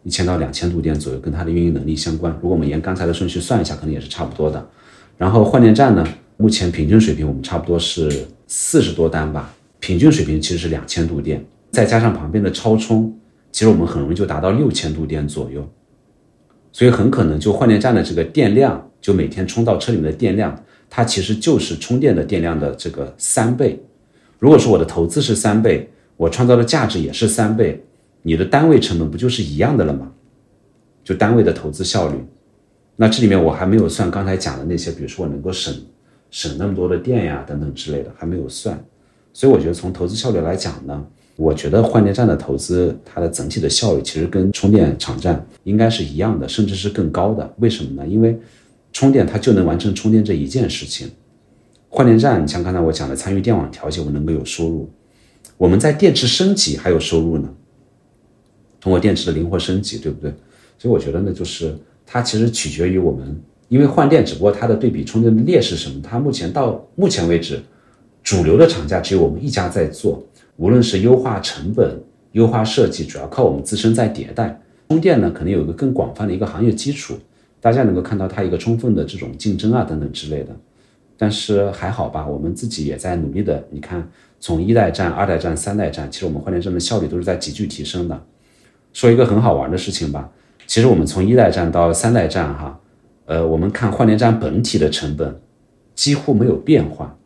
[0.02, 2.34] 一千到两千度电左右，跟它的运营能力相关。
[2.42, 4.68] 如果我们沿刚才的顺序算一下，可能也是差不多的。
[5.16, 6.04] 然后换电站呢，
[6.38, 8.26] 目前平均水平我们差不多是
[8.56, 13.12] 四十多单吧，平均水平其实是两千度电，再加上旁边的超充，
[13.52, 15.68] 其实我们很容易就达到六千度电左右。
[16.72, 23.84] 所以很可能就换电站的这个电量，就每天充到车里面的电量，它其实就是充电的电量的这个三倍。
[24.38, 27.84] 如果说我的投资是三倍，我创造的价值也是三倍，
[28.22, 30.12] 你的单位成本不就是一样的了吗？
[31.04, 32.24] 就单位的投资效率。
[32.98, 35.74] 那这里面我还没有算刚才讲的那些，比如说我能够省
[36.34, 38.84] 省那么多的电呀等等之类的，还没有算。
[39.34, 41.06] 所以我觉得从投资效率来讲呢，
[41.36, 47.54] 我觉得换电站的投资它的整体的效率其实跟充电场站应该是一样的，甚至是更高的。
[47.60, 48.08] 为什么呢？
[48.08, 48.36] 因为
[48.92, 51.12] 充电它就能完成充电这一件事情。
[51.90, 54.90] 换电站，像刚才我讲的参与电网调节，我们能够有收入。
[55.56, 57.48] 我们在电池升级还有收入呢，
[58.82, 60.34] 通过电池的灵活升级，对不对？
[60.80, 61.78] 所以我觉得呢，就是
[62.08, 63.40] 它其实取决于我们，
[63.74, 66.00] 因为换电只不过它的对比充电的劣势是什么？
[66.04, 67.60] 它目前到目前为止。
[68.22, 70.24] 主流的厂家只有我们一家在做，
[70.58, 72.00] 无论是优化成本、
[72.34, 74.62] 优化设计，主要靠我们自身在迭代。
[74.90, 77.16] 充电呢，可能有一个更广泛的一个行业基础，
[77.60, 80.56] 大家能够看到它一个充分的这种竞争啊等等之类的。
[81.18, 83.66] 但是还好吧，我们自己也在努力的。
[83.72, 84.08] 你看，
[84.40, 88.24] 从一代站、二代站、三代站，其实我们换电站的效率都是在急剧提升的。
[88.94, 90.30] 说一个很好玩的事情吧，
[90.68, 92.80] 其实我们从一代站到三代站，哈，
[93.26, 95.40] 呃，我们看换电站本体的成本
[95.96, 97.18] 几乎没有变化。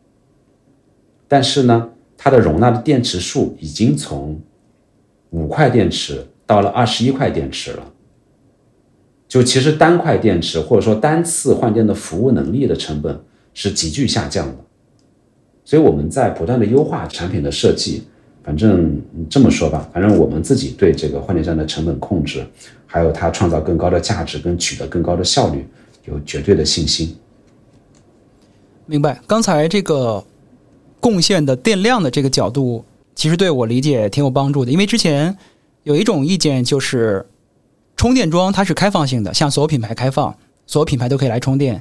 [1.26, 4.40] 但是呢，它的容纳的电池数已经从
[5.30, 7.92] 五块电池到了二十一块电池了。
[9.26, 13.20] 就其实单块电池或者说单次换电的服务能力的成本
[13.52, 14.56] 是急剧下降的。
[15.64, 18.04] 所以我们在不断的优化产品的设计。
[18.42, 22.42] 反正这么说吧，反正我们自己对这个换电站的成本控制，
[22.86, 25.66] 还有它创造更高的价值跟取得更高的效率，
[26.04, 27.16] 有绝对的信心。
[28.86, 29.20] 明白。
[29.26, 30.24] 刚才这个。
[31.00, 32.84] 贡献的电量的这个角度，
[33.14, 34.72] 其实对我理解挺有帮助的。
[34.72, 35.38] 因为之前
[35.84, 37.24] 有一种意见就是，
[37.96, 40.34] 充电桩它是开放性的，向所有品牌开放，
[40.66, 41.80] 所有品牌都可以来充电。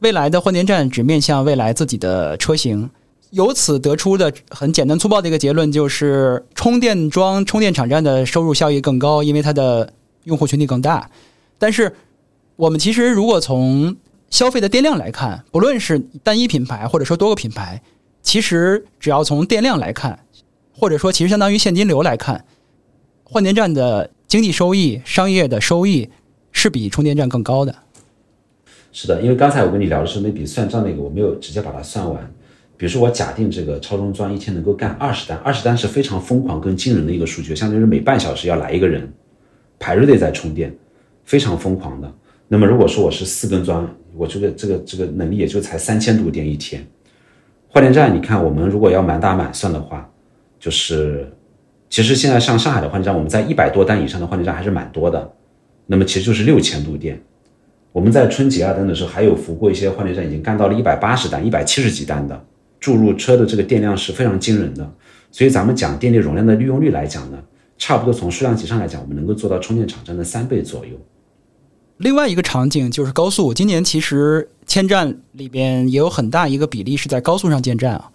[0.00, 2.90] 未来的换电站只面向未来自己的车型，
[3.30, 9.90] 由此得出的很简单粗暴的一个结论就是，充电桩、充电场站的收入效益更高，因为它的
[10.24, 11.10] 用户群体更大。
[11.58, 11.90] 但是，
[12.58, 13.94] 我们其实如果从
[14.30, 17.80] 消费的电量来看，不论是单一品牌或者说多个品牌。
[18.20, 20.18] 其实，只要从电量来看，
[20.72, 22.44] 或者说其实相当于现金流来看，
[23.22, 26.10] 换电站的经济收益、商业的收益
[26.50, 27.72] 是比充电站更高的。
[28.90, 32.28] 是的，因为刚才我跟你聊的是那笔算账那个，我没有直接把它算完。
[32.76, 39.10] 比如说，我假定这个超充桩一天能够干二十单，二十单是非常疯狂跟惊人的一个数据，相当于是每半小时要来一个人，
[39.78, 40.76] 排着队在充电，
[41.24, 42.12] 非常疯狂的。
[42.50, 43.86] 那么如果说我是四根桩，
[44.16, 46.84] 我这个这个这个能力也就才三千度电一天。
[47.68, 50.10] 换电站，你看，我们如果要满打满算的话，
[50.58, 51.30] 就是，
[51.90, 55.30] 其实现在上上海的换电站，我们在一百多单以上的换电站还是蛮多的。
[55.84, 57.20] 那么其实就是六千度电。
[57.92, 62.42] 我们在春节啊等等时候，还有服过一些换电站，已经干到了一百八十单、一百七十几单的，
[62.80, 64.90] 注入车的这个电量是非常惊人的。
[65.30, 67.38] 所以咱们讲电力容量的利用率来讲呢，
[67.76, 70.92] 差不多从数量级上来讲，我们能够做到充电场站的三倍左右。
[71.98, 78.10] 另外一个场景就是高速，今年其实迁站里边也有很大一个比例是在高速上建站啊。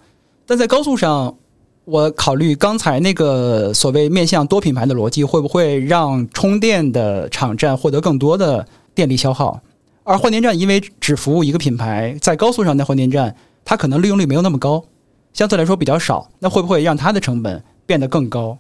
[0.46, 1.36] 但在高速上，
[1.84, 8.66] 我考虑刚才那个所谓面向多品牌的逻辑，会不会让充电的场站获得更多的
[8.96, 9.60] 电力消耗？
[10.04, 14.86] 而换电站因为只服务一个品牌，在高速上的换电站，它可能利用率没有那么高，
[15.34, 16.30] 相对来说比较少。
[16.40, 18.58] 那会不会让它的成本变得更高？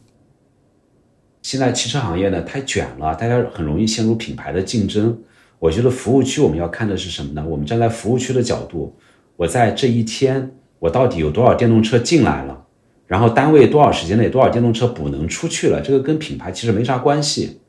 [1.43, 5.15] 现在汽车行业呢太卷了，大家很容易陷入品牌的竞争。
[5.59, 7.45] 我觉得服务区我们要看的是什么呢？
[7.45, 8.95] 我们站在服务区的角度，
[9.35, 12.63] 我在这一天我到底有多少电动车进来了，
[13.07, 17.59] 然后单位多少时间内多少电动车补能出去了，这个跟品牌其实没啥关系。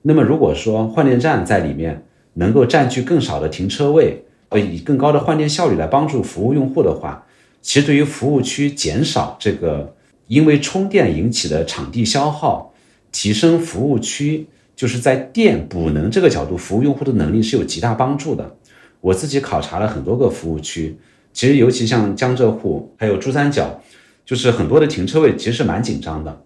[0.00, 2.02] 那么如果说换电站在里面
[2.32, 7.26] 能够占据更少的停车位，呃，以更高的换电效率来帮助服务用户的话，
[7.60, 9.94] 其实对于服务区减少这个
[10.26, 12.69] 因为充电引起的场地消耗。
[13.12, 14.46] 提升服务区
[14.76, 18.56] 就是在电补能这个角度，服务用户的能力是有极大帮助的。
[19.00, 20.98] 我自己考察了很多个服务区，
[21.32, 23.80] 其实尤其像江浙沪还有珠三角，
[24.24, 26.44] 就是很多的停车位其实是蛮紧张的。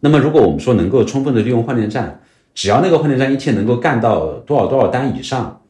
[0.00, 2.20] 那么如果我们说能够充分的利用换电站，
[2.54, 5.62] 只要那个换电站一天能够干到多少多少单以上，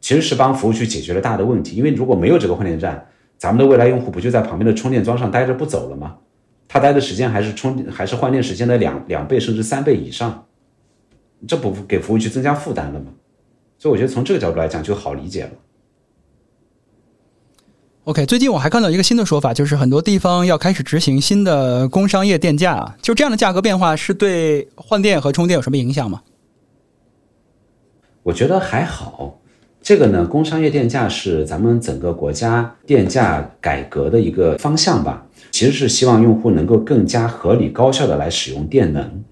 [0.00, 1.76] 其实是帮服务区解决了大的问题。
[1.76, 3.06] 因为如果没有这个换电站，
[3.38, 6.16] 咱们的未来用户不就在旁边的充电桩上待着不走了吗？
[6.68, 10.46] 他待的时间还是充还是换电时间的两两倍甚至三倍以上，
[11.46, 13.06] 这不给服务区增加负担了吗？
[13.78, 15.50] 所以我觉得从这个角度来讲就好理解了。
[18.04, 26.22] OK，最近我还看到一个新的说法，就是很多地方要开始执行新的工商业电价，就这样的价格变化是对换电和充电有什么影响吗？
[28.22, 29.40] 我觉得还好。
[29.80, 35.24] 这个呢，工商业电价是咱们整个国家电价改革的一个方向吧。
[35.58, 39.24] 其实是希望用户能够更加合理高效的来使用电能。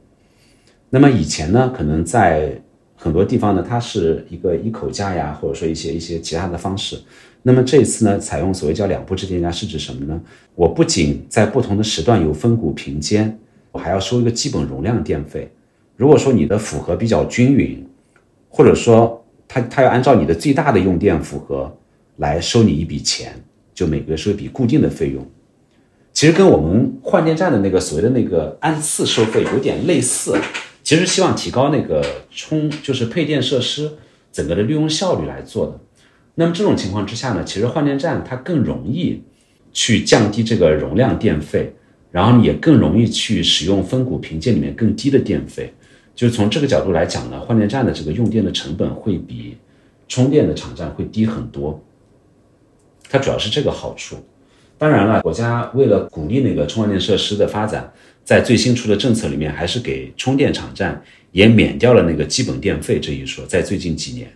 [0.91, 2.61] 那么以前呢，可能在
[2.97, 6.99] 很多地方呢，它是一个一口价呀，或者说一些一些其他的方式。
[7.45, 10.20] 那么这一次呢，采用所谓叫两步制电价是指什么呢？
[10.57, 13.39] 我不仅在不同的时段有分股平间，
[13.70, 15.49] 我还要收一个基本容量电费。
[15.95, 17.87] 如果说你的负荷比较均匀，
[18.49, 21.72] 或者说它它要按照你的最大的用电负荷
[22.16, 23.33] 来收你一笔钱，
[23.72, 25.24] 就每个月收一笔固定的费用。
[26.17, 30.35] 其实跟我们换电站的那个所谓的那个按次收费有点类似，
[30.83, 33.99] 其实希望提高那个充就是配电设施
[34.33, 35.79] 整个的利用效率来做的。
[36.37, 39.23] 那么这种情况之下呢，其实换电站它更容易
[39.75, 41.75] 去降低这个容量电费，
[42.11, 45.71] 然后也更容易去使用分股凭借里面更低的电费。
[46.14, 49.59] 就是从这个角度来讲呢，换电站的这个用电的成本会比
[50.09, 51.79] 充电的场站会低很多。
[53.11, 54.17] 它主要是这个好处。
[54.79, 57.91] 当然了，国家为了鼓励那个充换电设施的发展，
[58.24, 61.03] 在最新出的政策里面，还是给充电场站
[61.33, 63.47] 也免掉了那个基本电费这一说。
[63.47, 64.31] 在最近几年，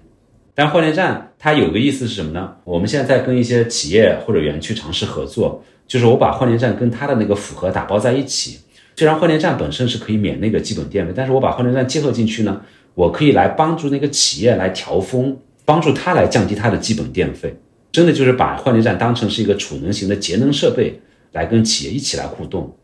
[0.55, 2.57] 但换电站它有个意思是什么呢？
[2.65, 8.61] 我们现在在跟一些企业或者园区尝试合作，就是我把换电站跟它的那个负荷打包在一起。
[8.97, 12.61] 虽然换电站本身是可以免那个基本电费，但是我把换电站结合进去呢，
[12.95, 17.55] 我可以来帮助那个企业来调峰，帮助他来降低它的基本电费。
[17.93, 21.01] 真的就是把换电站当成是一个储能型的节能设备，
[21.33, 22.77] 来跟企业一起来互动。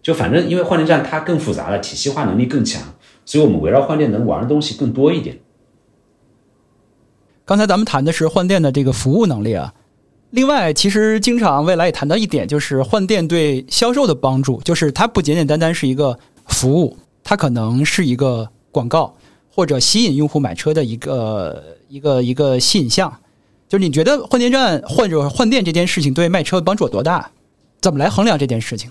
[0.00, 2.82] 就反正因为换电站它更复杂了，体系化能力更强，
[3.26, 5.38] 所以我们围绕换电能玩的东西更多一点。
[7.44, 9.74] 刚才咱们谈的是换电的这个服务能力啊，
[10.30, 19.14] 另外其实经常未来也谈到一点，就是换电对销售的帮助，就是它不简简单单是一个服务，它可能是一个广告
[19.50, 23.12] 或者吸引用户买车的一个一个一个吸引项。
[23.68, 27.30] 就是你觉得换电站或者换电这件事情对卖车帮助有多大？
[27.80, 28.90] 怎么来衡量这件事情？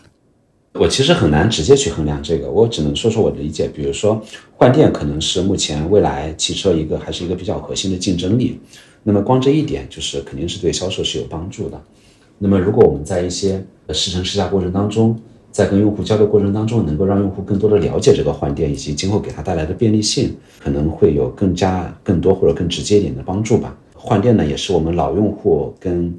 [0.73, 3.67] 我其实很难直接去衡量这个，我只能说说我的理解。
[3.67, 4.21] 比如说，
[4.55, 8.59] 换电可能是目前未来汽车一个还是一个比较核心的竞争力。
[9.01, 11.81] 那么光这一点就是肯定是对销售是有帮助的。
[12.37, 15.19] 那么如果我们在一些试乘试驾过程当中，
[15.51, 23.75] 在跟用户交流过程当中，能够让用户更多的了解这个换电以及今后给他带来的便利性，可能会有更加更多或者更直接一点的帮助吧。
[24.07, 26.17] 换电呢，也是我们老用户跟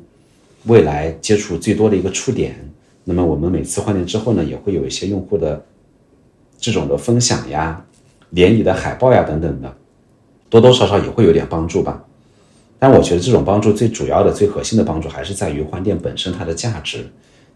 [0.64, 2.54] 未来接触最多的一个触点。
[3.02, 5.64] 那么我们每次换电之后呢，也会有一些用户的
[6.58, 7.82] 这种的分享呀、
[8.28, 9.74] 联谊的海报呀等等的，
[10.50, 12.04] 多多少少也会有点帮助吧。
[12.78, 17.06] 但我觉得这种帮助最主要的、最核心的帮助还是在于换电本身它的价值，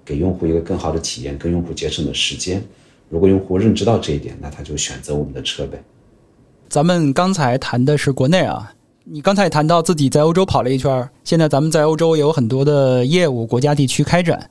[0.02, 2.64] 给用户一个更好的体验，跟用户节省的时间。
[3.10, 5.78] 如果用户认知到这一点，那他就选择我们的车呗。
[6.70, 8.72] 咱们刚才谈的是国内啊。
[9.04, 14.48] 你刚才也谈到自己在欧洲跑了一圈，现在咱们在欧洲也有很多的业务，国家地区开展。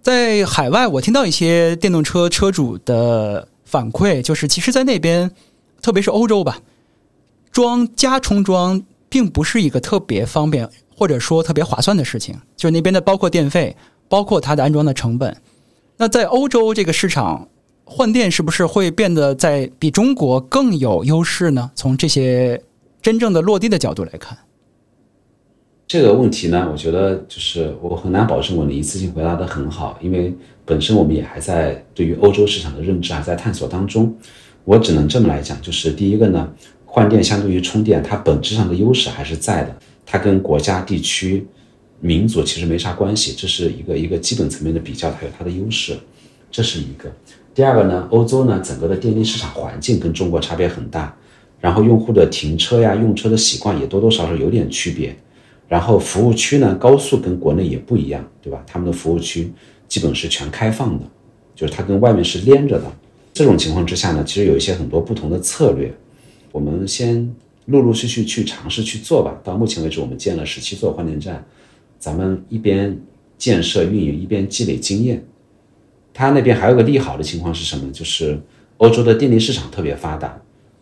[0.00, 5.30] 在海外，我听到一些电动车车主的反馈，就是其实，在那边，
[5.82, 6.60] 特别是欧洲吧，
[7.52, 13.76] 装加充装并不是一个特别方便或者说特别划算的事情，就是那边的包括电费，
[14.08, 15.36] 包括它的安装的成本。
[15.98, 17.46] 那在欧洲这个市场，
[17.84, 21.70] 换电是不是会变得在比中国更有优势呢？
[21.74, 22.62] 从这些。
[23.02, 24.36] 真正的落地的角度来看，
[25.86, 30.34] 这个问题呢，我觉得就是我很难保证我能一次性回答的很好，因为
[30.64, 34.14] 本身我们也还在对于欧洲市场的认知还在探索当中。
[34.64, 36.52] 我只能这么来讲，就是第一个呢，
[36.84, 39.74] 换电相对于充电，它本质上的优势还是在的，
[40.04, 41.46] 它跟国家、地区、
[42.00, 45.96] 民族其实没啥关系，这是一个一个基本层面的比较，它有它的优势，
[46.50, 47.10] 这是一个。
[47.54, 51.16] 第二个呢，欧洲呢整个的电力市场环境跟中国差别很大。
[51.60, 55.14] 然后用户的停车呀、用车的习惯也多多少少有点区别。
[55.68, 58.60] 然后服务区呢，高速跟国内也不一样，对吧？
[58.66, 59.52] 他们的服务区
[59.86, 61.04] 基本是全开放的，
[61.54, 62.90] 就是它跟外面是连着的。
[63.32, 65.94] 这种情况之下呢，其实有一些很多不同的策略。
[66.50, 67.32] 我们先
[67.66, 69.38] 陆陆续续去尝试去做吧。
[69.44, 71.44] 到目前为止，我们建了十七座换电站，
[72.00, 72.98] 咱们一边
[73.38, 75.24] 建设运营，一边积累经验。
[76.12, 77.92] 它那边还有个利好的情况是什么呢？
[77.92, 78.40] 就是
[78.78, 80.36] 欧洲的电力市场特别发达。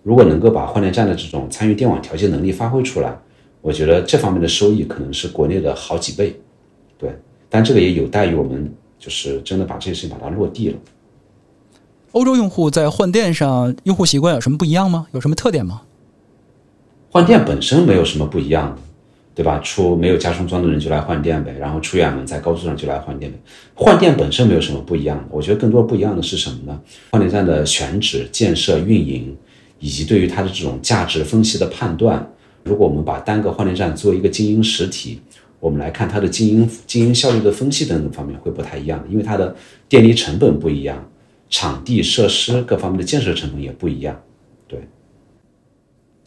[0.09, 3.15] 如果能够把换电站的这种参与电网调节能力发挥出来，
[3.61, 6.35] 我觉得这方面的收益可能是国内的好几倍，
[6.97, 7.15] 对。
[7.51, 10.79] 但这个也有待于我们就是真的把这些事情把它落地了。
[12.13, 15.07] 欧洲用户在换电上用户习惯有什么不一样吗？
[15.13, 15.83] 有什么特点吗？
[17.11, 18.81] 换电本身没有什么不一样的，
[19.35, 19.59] 对吧？
[19.59, 23.39] 出没有加充桩的人就来换电呗，然后出远门在高速上就来换电呗。
[23.75, 26.81] 换电本身没有什么不一样的，我觉得更多不一样的是什么呢？
[27.11, 29.37] 换电站的选址、建设、运营。
[29.79, 32.27] 以及对于它的这种价值分析的判断。
[32.65, 35.21] 如果我们把单个换电站做一个经营实体，
[35.61, 39.57] 我们来看它的经营经营效率的分析等等方面会不太一样，因为它的
[39.89, 41.09] 电力成本不一样，
[41.49, 44.21] 场地设施各方面的建设成本也不一样。
[44.67, 44.87] 对。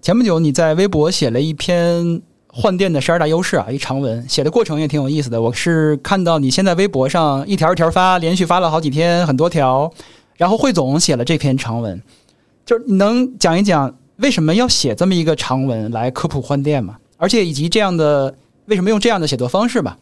[0.01, 5.39] 前不久你在微博写了一篇换电的十二大优势啊，一长文，写的过程也挺有意思的。
[5.39, 9.93] 我是看到你现在微博上一条一条发，连续发了好几天，很多条，
[10.37, 12.01] 然后汇总写了这篇长文，
[12.65, 16.97] 就是你能讲一讲为什么要写这么一个长文来科普换电吗？
[17.17, 18.35] 而且以及这样的。
[18.67, 19.97] 为什么用这样的写作方式吧？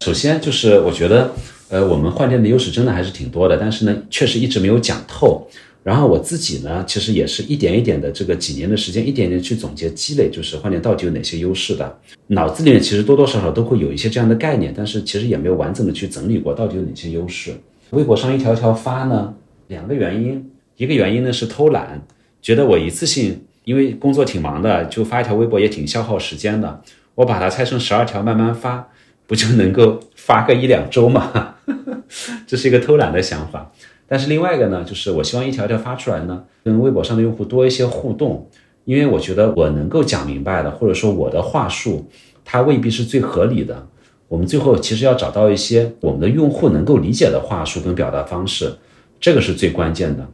[0.00, 1.32] 首先就是我觉得，
[1.70, 5.44] 呃，我们换电的优势真的还是挺多的，但是呢，确实一直没有讲透。
[5.82, 11.98] 然后我自己呢，其实也是一点一点的，这个几年的时间，一点点去总结积累，就是换电到底有哪些优势的。
[12.28, 17.52] 脑子里面其实多多少少都会有一些这样的概念，但是其实也没有完整的去整理过，到底有哪些优势。
[17.90, 19.34] 微博上一条条发呢，
[19.68, 20.49] 两个原因，
[20.80, 22.00] 一个原因呢是偷懒，
[22.40, 26.80] 觉得我一次性，因为工作挺忙的，就发一条微博也挺消耗时间的。
[27.16, 28.88] 我把它拆成十二条慢慢发，
[29.26, 31.56] 不就能够发个一两周吗？
[32.48, 33.70] 这是一个偷懒的想法。
[34.08, 38.48] 但是另外一个呢，就是我希望一条条发出来呢，跟微博上的用户多一些互动，
[38.86, 42.08] 因为我觉得我能够讲明白的，或者说我的话术，
[42.42, 43.86] 它未必是最合理的。
[44.28, 48.72] 我们最后其实要找到一些我们的用户能够理解的话术跟表达方式，
[49.20, 50.26] 这个是最关键的。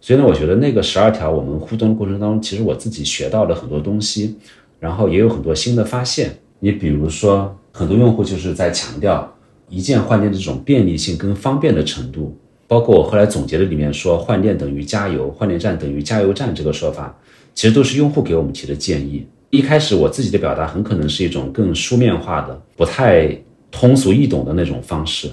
[0.00, 4.36] 所以呢，我觉得那个十二条我们互动的过程当中，其实我自己学到了很多东西。
[4.80, 6.30] 然后也有很多新的发现，
[6.60, 9.28] 你比如说，很多用户就是在强调
[9.68, 12.38] 一键换电的这种便利性跟方便的程度，
[12.68, 17.12] 包括我后来总结的里面说换电等于加油，换电站等于加油站这个说法，
[17.56, 19.26] 其实都是用户给我们提的建议。
[19.50, 23.36] 一开始我自己的表达很可能是一种更书面化的、不太
[23.72, 25.28] 通俗易懂的那种方式，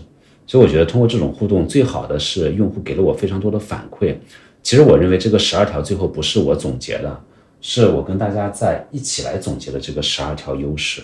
[0.47, 4.15] 所以我觉得通过这种互动，最好的是用户给了我非常多的反馈。
[4.65, 7.21] 其实我认为这个十二条最后不是我总结的。
[7.61, 11.03] 是我跟大家在一起来总结的这个十二条优势，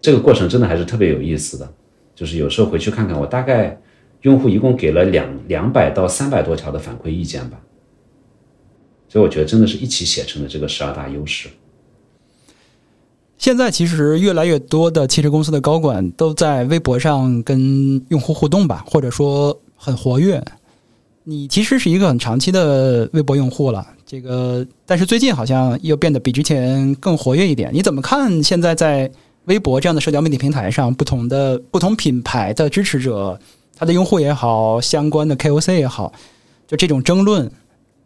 [0.00, 1.72] 这个过程真的还是特别有意思的。
[2.14, 3.80] 就是有时候回去看看，我大概
[4.22, 7.60] 用户一共给了两两百到三百多条的反馈意见吧。
[9.08, 11.48] 所以我觉得真的是一起写成的这个十二大优势。
[13.38, 20.44] 现在其实越来越多的汽车公司的高管都在微博上跟用户互动吧，或者说很活跃。
[21.28, 23.86] 你其实是一个很长期的微博用户了。
[24.06, 27.68] 这个，但是最近好像又变得比之前更活跃一点。
[27.70, 29.10] 你怎么看现在在
[29.44, 33.38] 微博这样的社交媒体平台上，不同的不同品牌的支持者，
[33.76, 36.10] 他的用户也好，相关的 KOC 也好，
[36.66, 37.50] 就这种争论，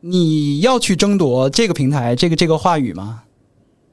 [0.01, 3.23] 你要去争夺这个平台这个这个话语吗？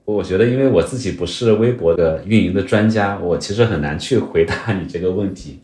[0.06, 5.60] 我觉得，因为我自己不是微博的运营的专家，我其实很难去回答你这个问题。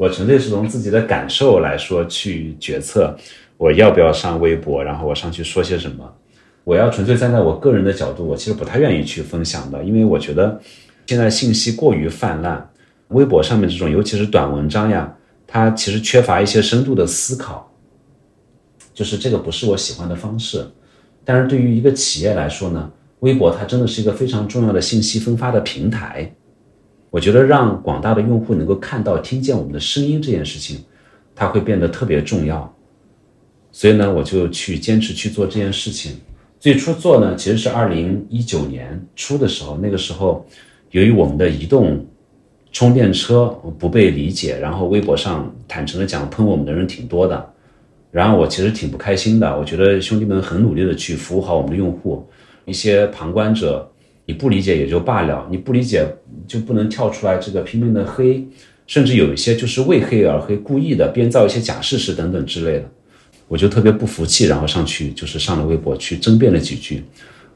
[0.00, 3.14] 我纯粹是从自己的感受来说去决策。
[3.58, 4.82] 我要不要上微博？
[4.82, 6.10] 然后我上去说些什么？
[6.64, 10.58] 我要纯粹站在我个人的角度，我其实不太愿意去分享的，因为我觉得
[11.06, 12.66] 现在信息过于泛滥，
[13.08, 15.14] 微博上面这种尤其是短文章呀，
[15.46, 17.70] 它其实缺乏一些深度的思考，
[18.94, 20.66] 就是这个不是我喜欢的方式。
[21.26, 26.34] 但是对于一个企业来说呢，微博它真的是一个非常重要的信息分发的平台。
[27.10, 30.78] 我觉得让广大的用户能够看到、听见我们的声音这件事情，
[31.34, 32.72] 它会变得特别重要。
[33.72, 36.18] 所以呢，我就去坚持去做这件事情。
[36.58, 40.44] 最初做呢，其实是二零一九年初的时候，那个时候，
[40.90, 42.04] 由于我们的移动
[42.70, 43.46] 充电车
[43.78, 47.52] 不被理解，然后微博上坦诚的讲喷我们的人挺多的，
[48.10, 49.58] 然后我其实挺不开心的。
[49.58, 52.24] 我觉得兄弟们很努力的去服务好我们的用户，
[52.66, 53.90] 一些旁观者
[54.30, 56.06] 你不理解也就罢了，你不理解
[56.46, 58.46] 就不能跳出来这个拼命的黑，
[58.86, 62.84] 甚至有一些就是为黑而黑，故意的编造一些假事实等等之类的。
[63.48, 67.02] 我就特别不服气，然后上去就是上了微博去争辩了几句，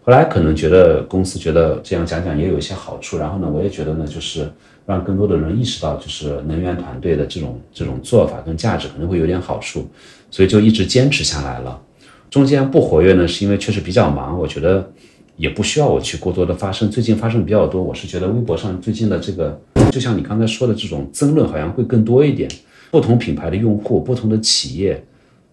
[0.03, 4.51] 后来可能觉得公司觉得这样讲讲也有一些好处，然后呢，我也觉得呢，就是
[4.85, 9.89] 让更多的人意识到，就是能源团队的这种这种做法跟价值可能会有点好处，
[10.29, 11.81] 所以就一直坚持下来了。
[12.29, 14.91] 中间不活跃呢，是因为确实比较忙，我觉得
[15.37, 16.91] 也不需要我去过多的发声。
[16.91, 19.61] 最近发生比较多，我是觉得微博上最近的这个，
[19.91, 22.51] 就像你刚才说的这种争论，好像会更多一点，
[22.91, 25.05] 不同品牌的用户，不同的企业。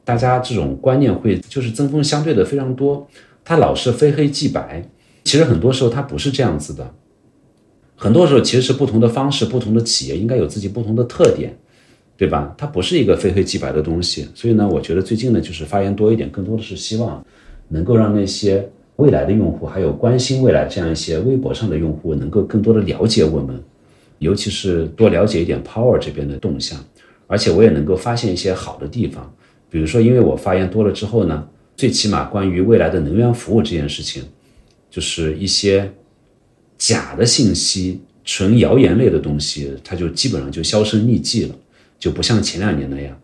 [0.03, 3.07] 大家这种观念会就是针锋相对的非常多，
[3.45, 4.84] 他老是非黑即白，
[5.23, 6.91] 其实很多时候他不是这样子的，
[7.95, 11.55] 很多时候其实是不同的方式，不同的企业应该有自己不同的特点，
[12.17, 12.53] 对吧？
[12.57, 17.23] 它不是一个非黑即白的东西，所以呢，我觉得最近呢就是发言多一点，更多的是希望
[17.69, 18.67] 能够让那些
[19.02, 23.60] 未来的用户，还有关心未来这样一些微博上的用户，能够更多的了解我们，
[24.20, 26.80] 尤其是多了解一点 Power 这边的动向，
[27.26, 29.34] 而且我也能够发现一些好的地方。
[29.72, 34.24] 比如说，因为我发言多了之后呢，最起码关于未来的能源服务这件事情，
[34.89, 35.91] 就是一些
[36.78, 41.56] 假的信息、纯谣言类的东西，它就基本上就销声匿迹了，
[41.97, 43.18] 就不像前两年那样。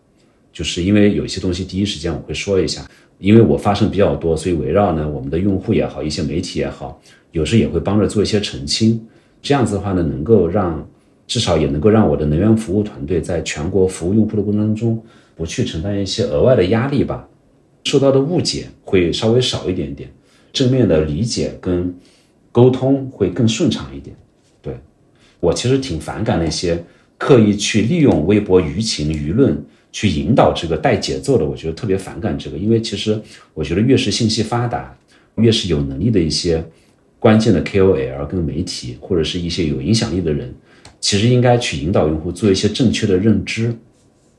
[0.50, 2.84] 就是因为有些东西，第一时间我会说一下，
[3.18, 7.00] 因为我发生比较多，所以围绕呢我们的用户也好，一些媒体也好，
[7.32, 9.04] 有时也会帮着做一些澄清。
[9.42, 10.88] 这样子的话呢，能够让
[11.26, 15.02] 至少也能够让我的能源服务团队在全国服务用户的过程当中，
[15.36, 17.28] 不去承担一些额外的压力吧，
[17.84, 20.08] 受到的误解会稍微少一点点，
[20.52, 21.94] 正面的理解跟
[22.52, 24.14] 沟通会更顺畅一点。
[24.62, 24.76] 对
[25.40, 26.84] 我其实挺反感那些
[27.16, 29.60] 刻意去利用微博舆情舆论。
[29.90, 33.20] 去引导这个带节奏的，我觉得特别反感这个，因为其实
[33.54, 34.96] 我觉得越是信息发达，
[35.36, 36.64] 越是有能力的一些
[37.18, 40.54] 关键的 KOL 跟媒体，或者是一些有影响力的人，
[41.00, 43.74] 其实应该去引导用户做一些正确的认知，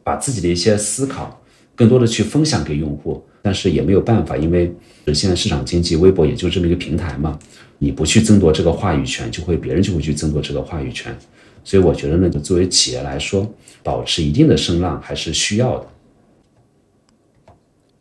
[0.04, 1.42] 把自己的一些思考
[1.76, 3.24] 更多的去分享给用户。
[3.42, 4.70] 但是也没有办法，因为
[5.14, 7.40] 现在市场经济，微博也就这么一个平台嘛，
[7.78, 11.18] 你不去争夺这个话语权，就会别人就会去争夺这个话语权。
[11.64, 13.50] 所以我觉得呢，就作为企业来说。
[13.84, 15.88] 保持一定的声浪还是需要的。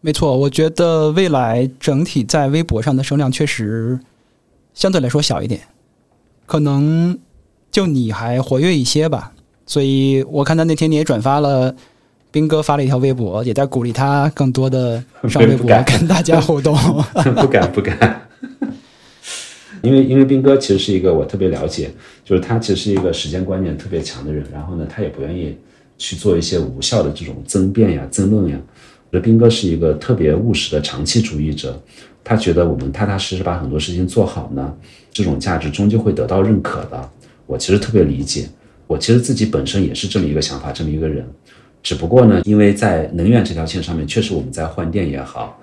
[0.00, 3.98] 没错，我觉得未来整体在微博上的声量确实
[4.72, 5.60] 相对来说小一点，
[6.46, 7.18] 可能
[7.70, 9.32] 就你还活跃一些吧。
[9.66, 11.74] 所以我看到那天你也转发了，
[12.30, 16.74] 斌哥发了一条微博，也在鼓励他更多的上 微博跟大家互动。
[17.36, 18.28] 不敢不敢。
[19.82, 21.90] 因为因为斌哥其实是一个我特别了解，
[22.24, 25.56] 就是他其实是一个时间观念特别强的人，然后呢，他也不愿意。
[25.98, 28.58] 去做一些无效的这种争辩呀、争论呀。
[29.10, 31.78] 我觉得斌哥是一个特别务实的长期主义者，
[32.24, 34.74] 他觉得我们踏踏实实把很多事情做好呢，
[35.10, 37.10] 这种价值终究会得到认可的。
[37.46, 38.48] 我其实特别理解，
[38.86, 41.26] 我其实自己本身也是这么一个想法，这么一个人。
[41.82, 45.58] 只不过呢，因为在能源这条线上面，确实我们在换电也好，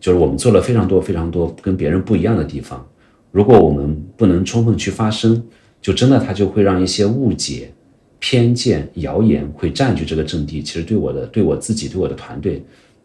[0.00, 2.84] 就是我们做了非常多非常多跟别人不一样的地方。
[3.30, 5.40] 如果我们不能充分去发声，
[5.80, 7.72] 就真的他就会让一些误解。
[8.20, 12.62] 偏见、谣言会占据这个阵地，其实对我的、对我自己、对我的团队，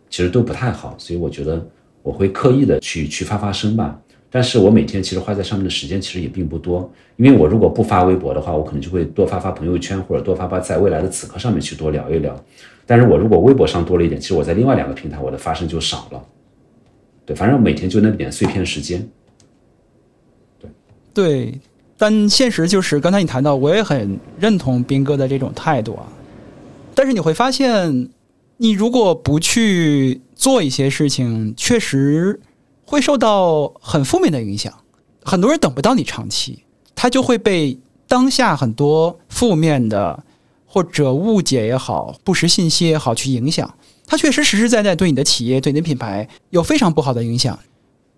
[0.09, 0.93] 其实都不太好。
[0.99, 1.65] 所以我觉得
[2.03, 3.99] 我会刻意的去去发发声吧。
[4.29, 12.37] 但是我每天其实花在上面的时间其实也并不多，因为我如果不发微博的话，我可能就会多发发朋友圈，或者多发发在未来的此刻上面去多聊一聊。
[12.85, 16.21] 但是我如果微博上多了一点，其实我在另外两个平台我的发声就少了。
[17.25, 19.07] 对，反正每天就那么点碎片时间。
[20.59, 20.69] 对，
[21.13, 21.59] 对。
[21.97, 26.05] 但现实就是，刚才你谈到，我也很认同斌哥的这种态度啊。
[26.93, 28.09] 但是你会发现，
[28.57, 32.39] 你如果不去做一些事情，确实
[32.85, 34.73] 会受到很负面的影响。
[35.23, 37.77] 很多人等不到你长期，他就会被
[38.09, 40.21] 当下很多负面的
[40.65, 43.73] 或者误解也好、不实信息也好去影响。
[44.05, 47.57] 他确实实实在在对你的企业、对你的品牌有非常不好的影响。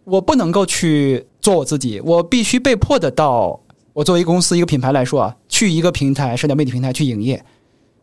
[0.04, 3.60] 我不能够去做我自己，我必须被迫的到。
[3.98, 7.44] 我作为一个公司、一个品牌来说啊，去一个平台、社交媒体平台去营业，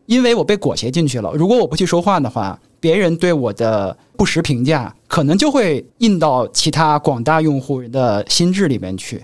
[0.07, 1.31] 因为我被裹挟进去了。
[1.31, 9.23] 如果我不去说话的话，别人对我的不实评价可能就会印到其他广大用户人的心智里面去。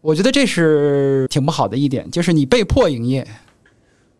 [0.00, 3.26] 我觉得这是挺不好的一点，就是你被迫营业。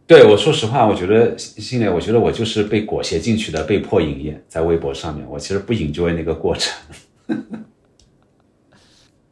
[0.09, 5.25] 对我说实话，我觉得心里，我觉得我就是被裹挟进去的，被迫营业在微博上面。
[5.31, 6.75] 我其实不 enjoy 那个过程。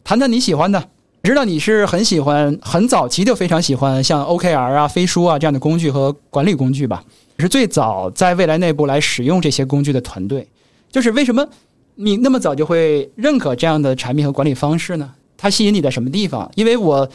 [0.04, 0.90] 谈谈你喜欢的。
[1.30, 7.02] 知道你是很喜欢，很早期就非常喜欢像 OKR 啊、飞书啊这样的工具和管理工具吧？
[7.38, 10.46] 是最早在未来内部来使用这些工具的团队。
[10.92, 11.48] 就是为什么
[11.94, 15.12] 你那么早就会认可这样的产品和管理方式呢？
[15.36, 16.50] 它吸引你在什么地方？
[16.54, 17.08] 因为我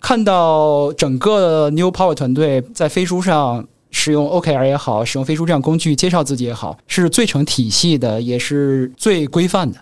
[0.00, 9.78] 看到整个 New Power 团队在飞书上使用 OKR 也好，使用飞书这样工具介绍自己也好，是最成体系的，也是最规范的。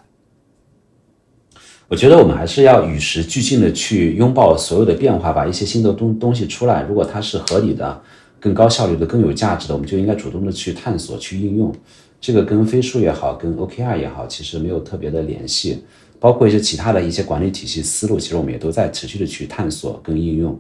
[1.91, 6.87] 我觉得我们还是要与时俱进的去拥抱所有的变化，把一些新的东东西出来。
[6.89, 8.01] 如果它是合理的、
[8.39, 11.75] 更高效率的、更有价值的，我们就应该主动的去探索、去应用。
[12.21, 15.83] 这个跟飞书也好，跟 OKR 也好，其实没有特别的联系。
[16.21, 20.57] 包括一些其他的一些管理体系思路，其实我们也都在持续的去探索跟应用。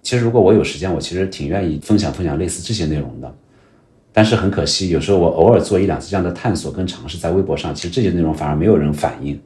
[0.00, 3.34] 其实如果我有时间，我其实挺愿意分享分享类似这些内容的。
[4.12, 9.36] 但是很可惜，有时候我偶尔做一两次这样的探索跟尝试，在微博上，其实这些内容反而没有人反应。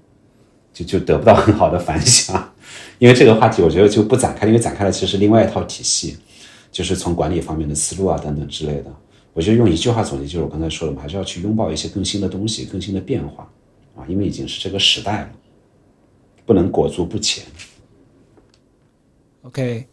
[0.73, 2.53] 就就得不到很好的反响，
[2.99, 6.17] 因为这个话题我觉得就不展开，因为展开了其实是另外一套体系，
[6.71, 8.93] 就是从管理方面的思路啊等等之类的。
[9.35, 13.49] 我觉得用一句话总结，就是我刚才说的，我们还是要去拥抱一些更新的东西、更新的变化
[13.97, 15.31] 啊，因为已经是这个时代了，
[16.47, 17.45] 不能裹足不前。
[19.43, 19.87] OK，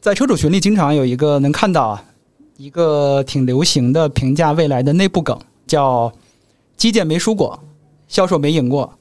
[0.00, 2.04] 在车主群里经常有一个能看到啊，
[2.56, 6.12] 一个挺流行的评价未来的内部梗，叫
[6.76, 7.62] “基建没输过”。
[8.08, 8.98] 销售没赢过。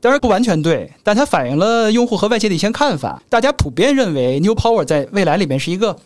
[0.00, 3.22] 当然不完全对，但它反映了用户和外界的一些看法。
[3.28, 5.96] 大家普遍认为，New Power 在未来里面是一个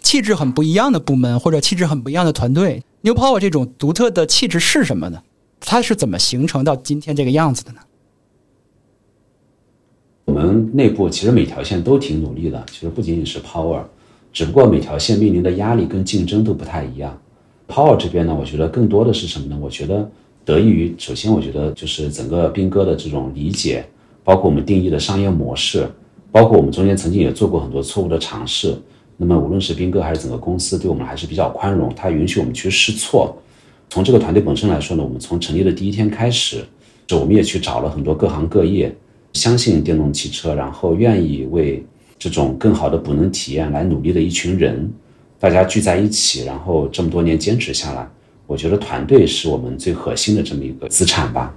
[0.00, 2.82] 气质很不一样的部门，或者气质很不一样的团队。
[3.02, 5.22] New Power 这种独特的气质是什么呢？
[5.58, 7.80] 它是怎么形成到今天这个样子的呢？
[10.24, 13.82] 我们内部其实每条线都挺努力的，其实不仅仅是 Power，
[14.32, 17.20] 只不过每条线面临的压力跟竞争都不太一样。
[17.68, 19.58] Power 这边呢，我觉得更多的是什么呢？
[19.60, 20.10] 我觉得
[20.50, 23.84] 得益于，首先我觉得就是整个斌哥的这种理解，
[24.24, 25.88] 包括我们定义的商业模式，
[26.32, 28.76] 包括我们中间曾经也做过很多错误的尝试。
[29.16, 33.36] 那么无论是斌哥还是整个公司，对我们还是比较宽容，他允许我们去试错。
[33.88, 36.64] 从这个团队本身来说呢，我们从成立的第一天开始，
[37.06, 38.92] 就我们也去找了很多各行各业。
[39.34, 41.84] 相信电动汽车，然后愿意为
[42.18, 44.90] 这种更好的补能体验来努力的一群人，
[45.38, 48.08] 大家聚在一起，然后这么多年坚持下来，
[48.50, 51.54] 我觉得团队是我们最核心的这么一个资产吧。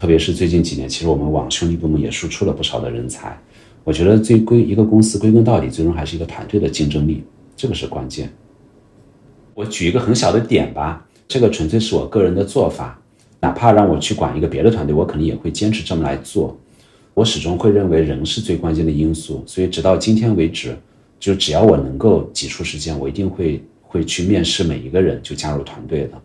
[0.00, 3.38] 特别是最近几年，其实我们往兄弟部门也输出了不少的人才。
[3.84, 7.22] 我觉得最归一个公司归根到底，最终还是一个团队的竞争力，
[7.56, 8.28] 这个是关键。
[9.54, 13.00] 我举一个很小的点吧，这个纯粹是我个人的做法，
[13.38, 16.58] 哪怕让我去管一个别的团队，我肯定也会坚持这么来做。
[17.14, 20.76] 我始终会认为人是最关键的因素，所以直到今天为止，
[21.20, 26.20] 就只要我能够挤出时间，我一定会会去面试每一个人就加入团队的。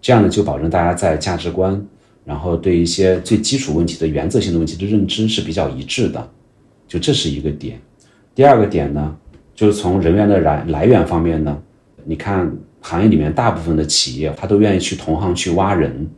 [0.00, 1.84] 这样呢，就保证大家在价值观，
[2.24, 6.30] 然后对一些最基础问题的原则性的问题的认知是比较一致的。
[6.86, 7.80] 就这是一个点。
[8.34, 9.16] 第二个点呢，
[9.54, 11.60] 就是从人员的来来源方面呢，
[12.04, 12.50] 你看
[12.80, 16.08] 行业里面大部分的企业，他都愿意去同行去挖人。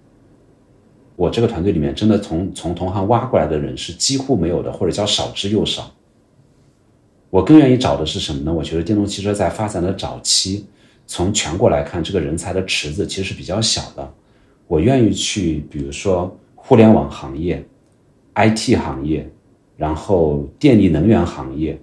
[1.17, 5.91] 我这个团队里面，真的从从同行挖过来的人是几乎没有的，或者叫少之又少。
[7.29, 8.53] 我更愿意找的是什么呢？
[8.53, 10.67] 我觉得电动汽车在发展的早期，
[11.11, 14.15] 从全国来看，这个人才的池子其实是比较小的。
[14.69, 17.61] 我愿意去，比如说互联网行业、
[18.37, 19.29] IT 行业，
[19.77, 21.77] 然后电力能源行业、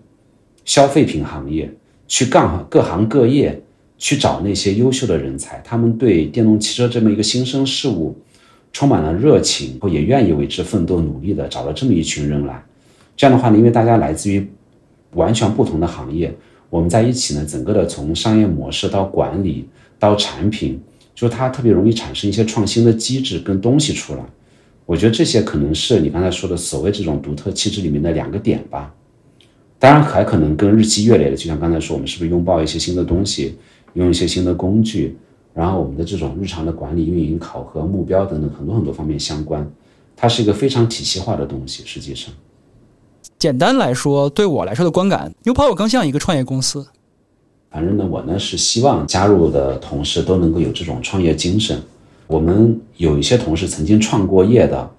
[0.63, 1.69] 消费品行业，
[2.07, 3.61] 去干各行各业
[3.97, 8.17] 去找那些优秀的人才，他们对电动汽车这么一个新生事物。
[8.71, 12.63] 充满了热情，也愿意为之奋斗努力的找了这么一群人来，
[13.17, 14.47] 这样的话呢，因为大家来自于
[15.15, 16.33] 完全不同的行业，
[16.69, 19.67] 我们在一起呢，整个的从商业模式到管理
[19.97, 20.79] 到产品，
[21.15, 24.23] 就它特别容易产生一些创新的机制跟东西出来。
[24.85, 28.93] 我觉得这些可能是你刚才说的所谓这种独特气质里面的两个点吧。
[29.79, 33.55] 当然还可能跟日积月累的，就像刚才说，我们是不是拥抱一些新的东西，
[33.93, 35.17] 用一些新的工具。
[35.53, 39.67] 然后我们的这种日常的管理、运营、考核、目标等等很多很多方面相关，
[40.15, 41.83] 它是一个非常体系化的东西。
[41.85, 42.31] 实际上，
[43.39, 46.87] 简单来说，对我来说的观感，New Power 更像一个创业公司。
[47.69, 51.79] 反正呢，我呢是希望加入的同事都能够有这种创业精神。
[52.25, 54.89] 我们有一些同事曾经创过业的，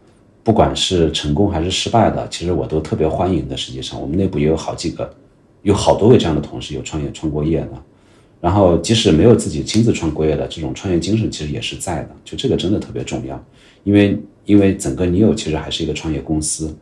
[0.45, 3.57] 不管是成功还是失败的，其实我都特别欢迎的。
[3.57, 5.13] 实际上，我们内部也有好几个，
[5.63, 7.73] 有好多位这样的同事有创业、创过业的。
[8.41, 12.11] 然后，即使没有自己亲自创过业的这种创业精神，其实也是在的。
[12.25, 13.45] 就这个真的特别重要，
[13.83, 16.73] 因为因为整个你有其实还是一个创业公司。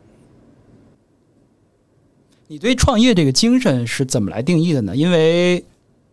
[2.49, 4.95] 你对创业这个精神是怎么来定义的呢？
[4.95, 5.61] 因为，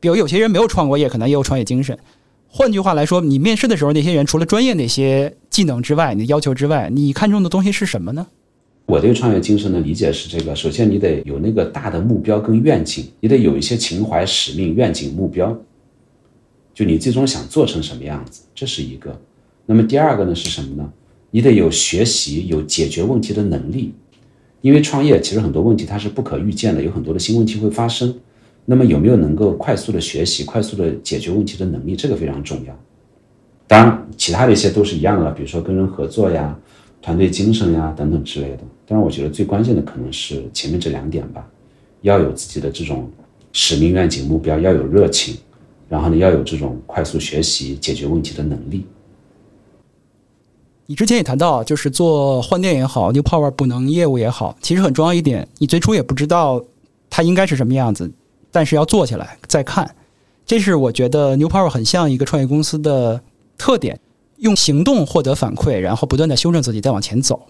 [0.01, 1.97] 比如有些人没有创过业，可能也有创业精神。
[2.49, 8.27] 换句话来说，你面试的时候，那些人除了专业那些技能之外，你的要求之外，你看重的东西是什么呢？
[8.87, 15.57] 我对创业精神的理解是这个：首先，你得有那个大的目标跟愿景，你得有一些情怀、使命、愿景、目标，
[16.75, 19.17] 就你最终想做成什么样子，这是一个。
[19.67, 20.93] 那么第二个呢是什么呢？
[21.31, 23.95] 你得有学习、有解决问题的能力，
[24.65, 28.15] 因为创业其实很多问题它是不可预见的，有很多的新问题会发生。
[28.65, 32.75] 那么有没有能够快速的学习、快速的解决问题的能力，这个非常重要。
[33.67, 36.59] 当然，其他的一些都是一样的，比如说跟人合作呀。
[37.03, 38.61] 团队精神呀，等等之类的。
[38.87, 41.47] 当然，我觉得最关键的可能是前面这两点吧，
[42.01, 43.11] 要有自己的这种
[43.53, 45.37] 使命、愿景、目标，要有热情，
[45.91, 48.87] 然后呢，要有这种快速学习、解决问题的能力。
[50.87, 56.63] 你之前也谈到，就是做换电也好，New Power 补能业务也好，其实很重要一点，你最初也不知道
[57.09, 58.11] 它应该是什么样子，
[58.51, 59.95] 但是要做起来再看，
[60.45, 63.21] 这是我觉得 New Power 很像一个创业公司的
[63.57, 63.99] 特点。
[64.39, 67.47] 用行动获得反馈，然后不断的修正自己，再往前走。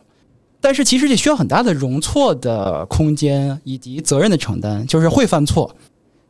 [0.61, 5.74] 但是其实这需要很大的容错的空间以及责任的承担，就是会犯错。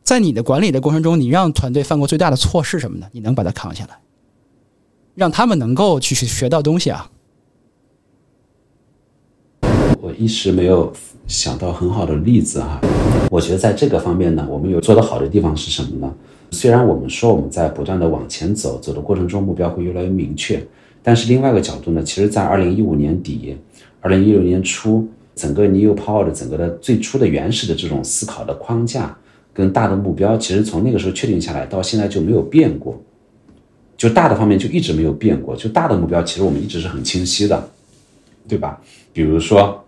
[0.01, 3.05] 在你的管理的过程中，你让团队犯过最大的错是什么呢？
[3.11, 3.97] 你能把它扛下来，
[5.15, 7.09] 让他们能够去学到东西啊。
[10.01, 10.93] 我一时没有
[11.25, 12.79] 想到很好的例子哈。
[13.31, 16.13] 我觉得在这个方面呢，我们有做得好的地方是什么呢？
[16.51, 20.63] 虽然我们说我们在不断的往前走，走的过程中目标会越来越明确，
[21.01, 23.57] 但是另外一个角度呢，其实在二零一五年底、
[23.99, 29.17] 二零一六年初，整个 New Power 的整个的最初的原始的这种思考的框架
[29.53, 33.01] 跟大的目标，其实从那个时候确定下来到现在就没有变过，
[33.97, 37.69] 就大的方面就一直没有变过，就大的目标其实我们一直是很清晰的，
[38.47, 38.81] 对吧？
[39.13, 39.81] 比如说。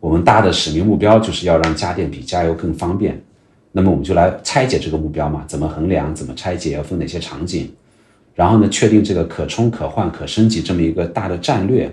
[0.00, 3.18] 我们大的使命目标就是要让家电比加油更方便，
[3.72, 5.42] 那么我们就来拆解这个目标嘛？
[5.48, 6.14] 怎么衡量？
[6.14, 6.72] 怎么拆解？
[6.72, 7.72] 要分哪些场景？
[8.34, 11.90] 然后呢，确定这个可充可换可升级这么一个大的战略，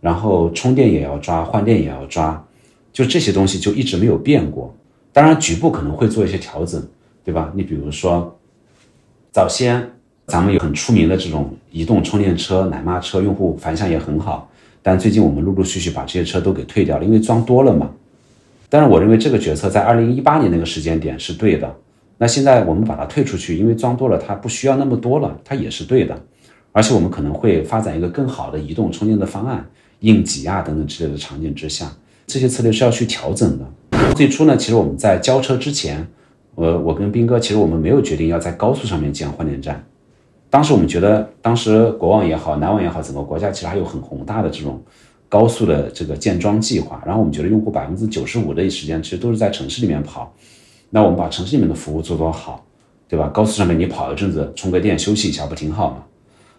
[0.00, 2.46] 然后充电也要抓，换电也要抓，
[2.92, 4.72] 就这些东西就一直没有变过。
[5.12, 6.80] 当然，局部可能会做一些调整，
[7.24, 7.52] 对吧？
[7.56, 8.38] 你比如说，
[9.32, 9.90] 早先
[10.32, 14.50] 咱们有很出名的这种移动充电车、奶妈车，用户反响也很好。
[14.80, 17.90] 但最近我们陆陆续续把这些车都给退掉了，因为装多了嘛。
[18.70, 21.70] 但是我认为这个决策在二零一八年那个时间点是对的。
[22.16, 26.18] 那现在我们把它退出去，因为装多了它不需要那么多了，它也是对的。
[26.72, 29.62] 而且我们可能会发展一个更好的移动充电的方案，
[30.00, 31.92] 应急啊等等之类的场景之下，
[32.26, 34.14] 这些策略是要去调整的。
[34.14, 36.08] 最初呢，其实我们在交车之前，
[36.54, 39.84] 呃，我跟斌哥其实我们没有决定要在高速上面建换电站。
[40.52, 44.78] 当时我们觉得，当时国网也好，南网也好，整个国家其实还有很宏大的这种
[45.26, 47.02] 高速的这个建桩计划。
[47.06, 50.30] 然后我们觉得，用户百分之九十五的时间其实都是在城市里面跑，
[50.90, 52.62] 那我们把城市里面的服务做做好，
[53.08, 53.28] 对吧？
[53.28, 56.04] 高速上面你跑一阵子，充个电休息一下，不挺好吗？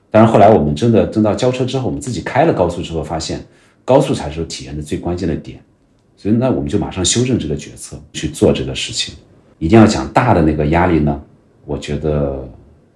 [0.10, 3.46] 但是后来我们真的等到交车之后，我们自己开了高速之后，发现
[3.86, 5.60] 高速才是体验的最关键的点，
[6.18, 9.14] 所以那我们就马上修正这个决策去做这个事情。
[9.60, 11.22] 一定要讲大的那个压力呢，
[11.68, 12.50] 我觉得。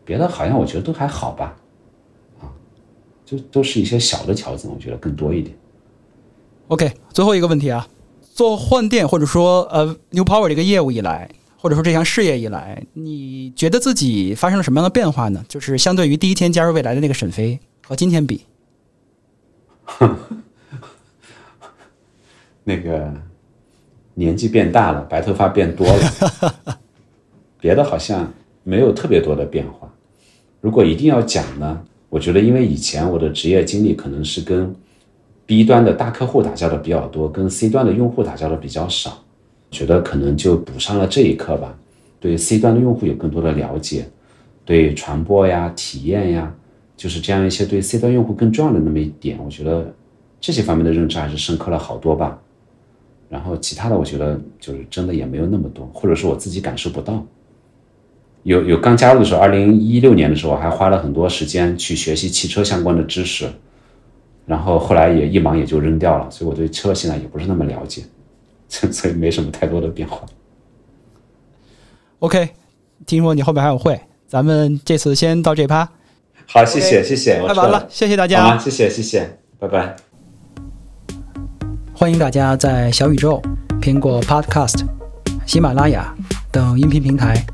[0.08, 1.54] 别的好像我觉得都还好吧，
[2.40, 2.48] 啊，
[3.26, 5.54] 就都是一些小的调整，我觉得更多一点。
[6.70, 7.86] OK，最后一个问题啊，
[8.34, 15.44] 做换电或者说呃 New Power 这个业务以来，或者说这项事业以来，你觉得自己发生了什么样的变化呢？
[15.50, 18.46] 就是相对于第一天加入未来的那个沈飞和今天比，
[22.64, 23.14] 那个
[24.14, 26.80] 年纪变大了，白头发变多了，
[27.60, 29.94] 别的好像没有特别多的变化。
[30.62, 34.74] 如果一定要讲呢，我觉得因为以前我的职业经历可能是跟
[35.46, 39.24] B 端的大客户打交道比较多，跟 C 端的用户打交道比较少，
[39.72, 41.78] 觉得可能就补上了这一课吧。
[42.20, 44.06] 对 C 端的用户有更多的了解，
[44.66, 46.54] 对传播呀、体验呀，
[46.98, 49.94] 就是这样一些对 C 端用户更重要的那么一点，我觉得
[50.42, 52.42] 这些方面的认知还是深刻了好多吧。
[53.30, 57.26] 然后其他的，我觉得就是真的也没有那么多，或者是我自己感受不到。
[58.48, 63.45] 有有刚加入的时候，二零一六年的时候，还花了很多时间去学习汽车相关的知识，
[64.45, 68.03] 然后后来也一忙也就扔掉了，所以我对车现在也不是那么了解，
[68.69, 70.22] 所以没什么太多的变化。
[72.19, 72.52] OK，
[73.06, 75.90] 听说你后面还有会，咱们这次先到这趴。
[76.45, 79.94] 好，谢谢谢谢，太完了，谢谢大家，谢谢谢谢，拜拜。
[81.94, 83.41] 欢迎大家在小宇宙、
[83.82, 84.86] 苹果 Podcast、
[85.45, 86.15] 喜马拉雅
[86.49, 87.45] 等音频平台。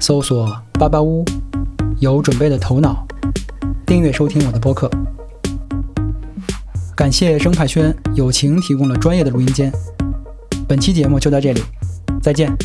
[0.00, 1.24] 搜索“巴巴屋”，
[1.98, 3.04] 有准备的头脑，
[3.84, 4.88] 订阅收听我的播客。
[6.94, 9.72] 感谢生态圈友情提供了专业的录音间。
[10.68, 11.62] 本期节目就到这里，
[12.22, 12.56] 再见。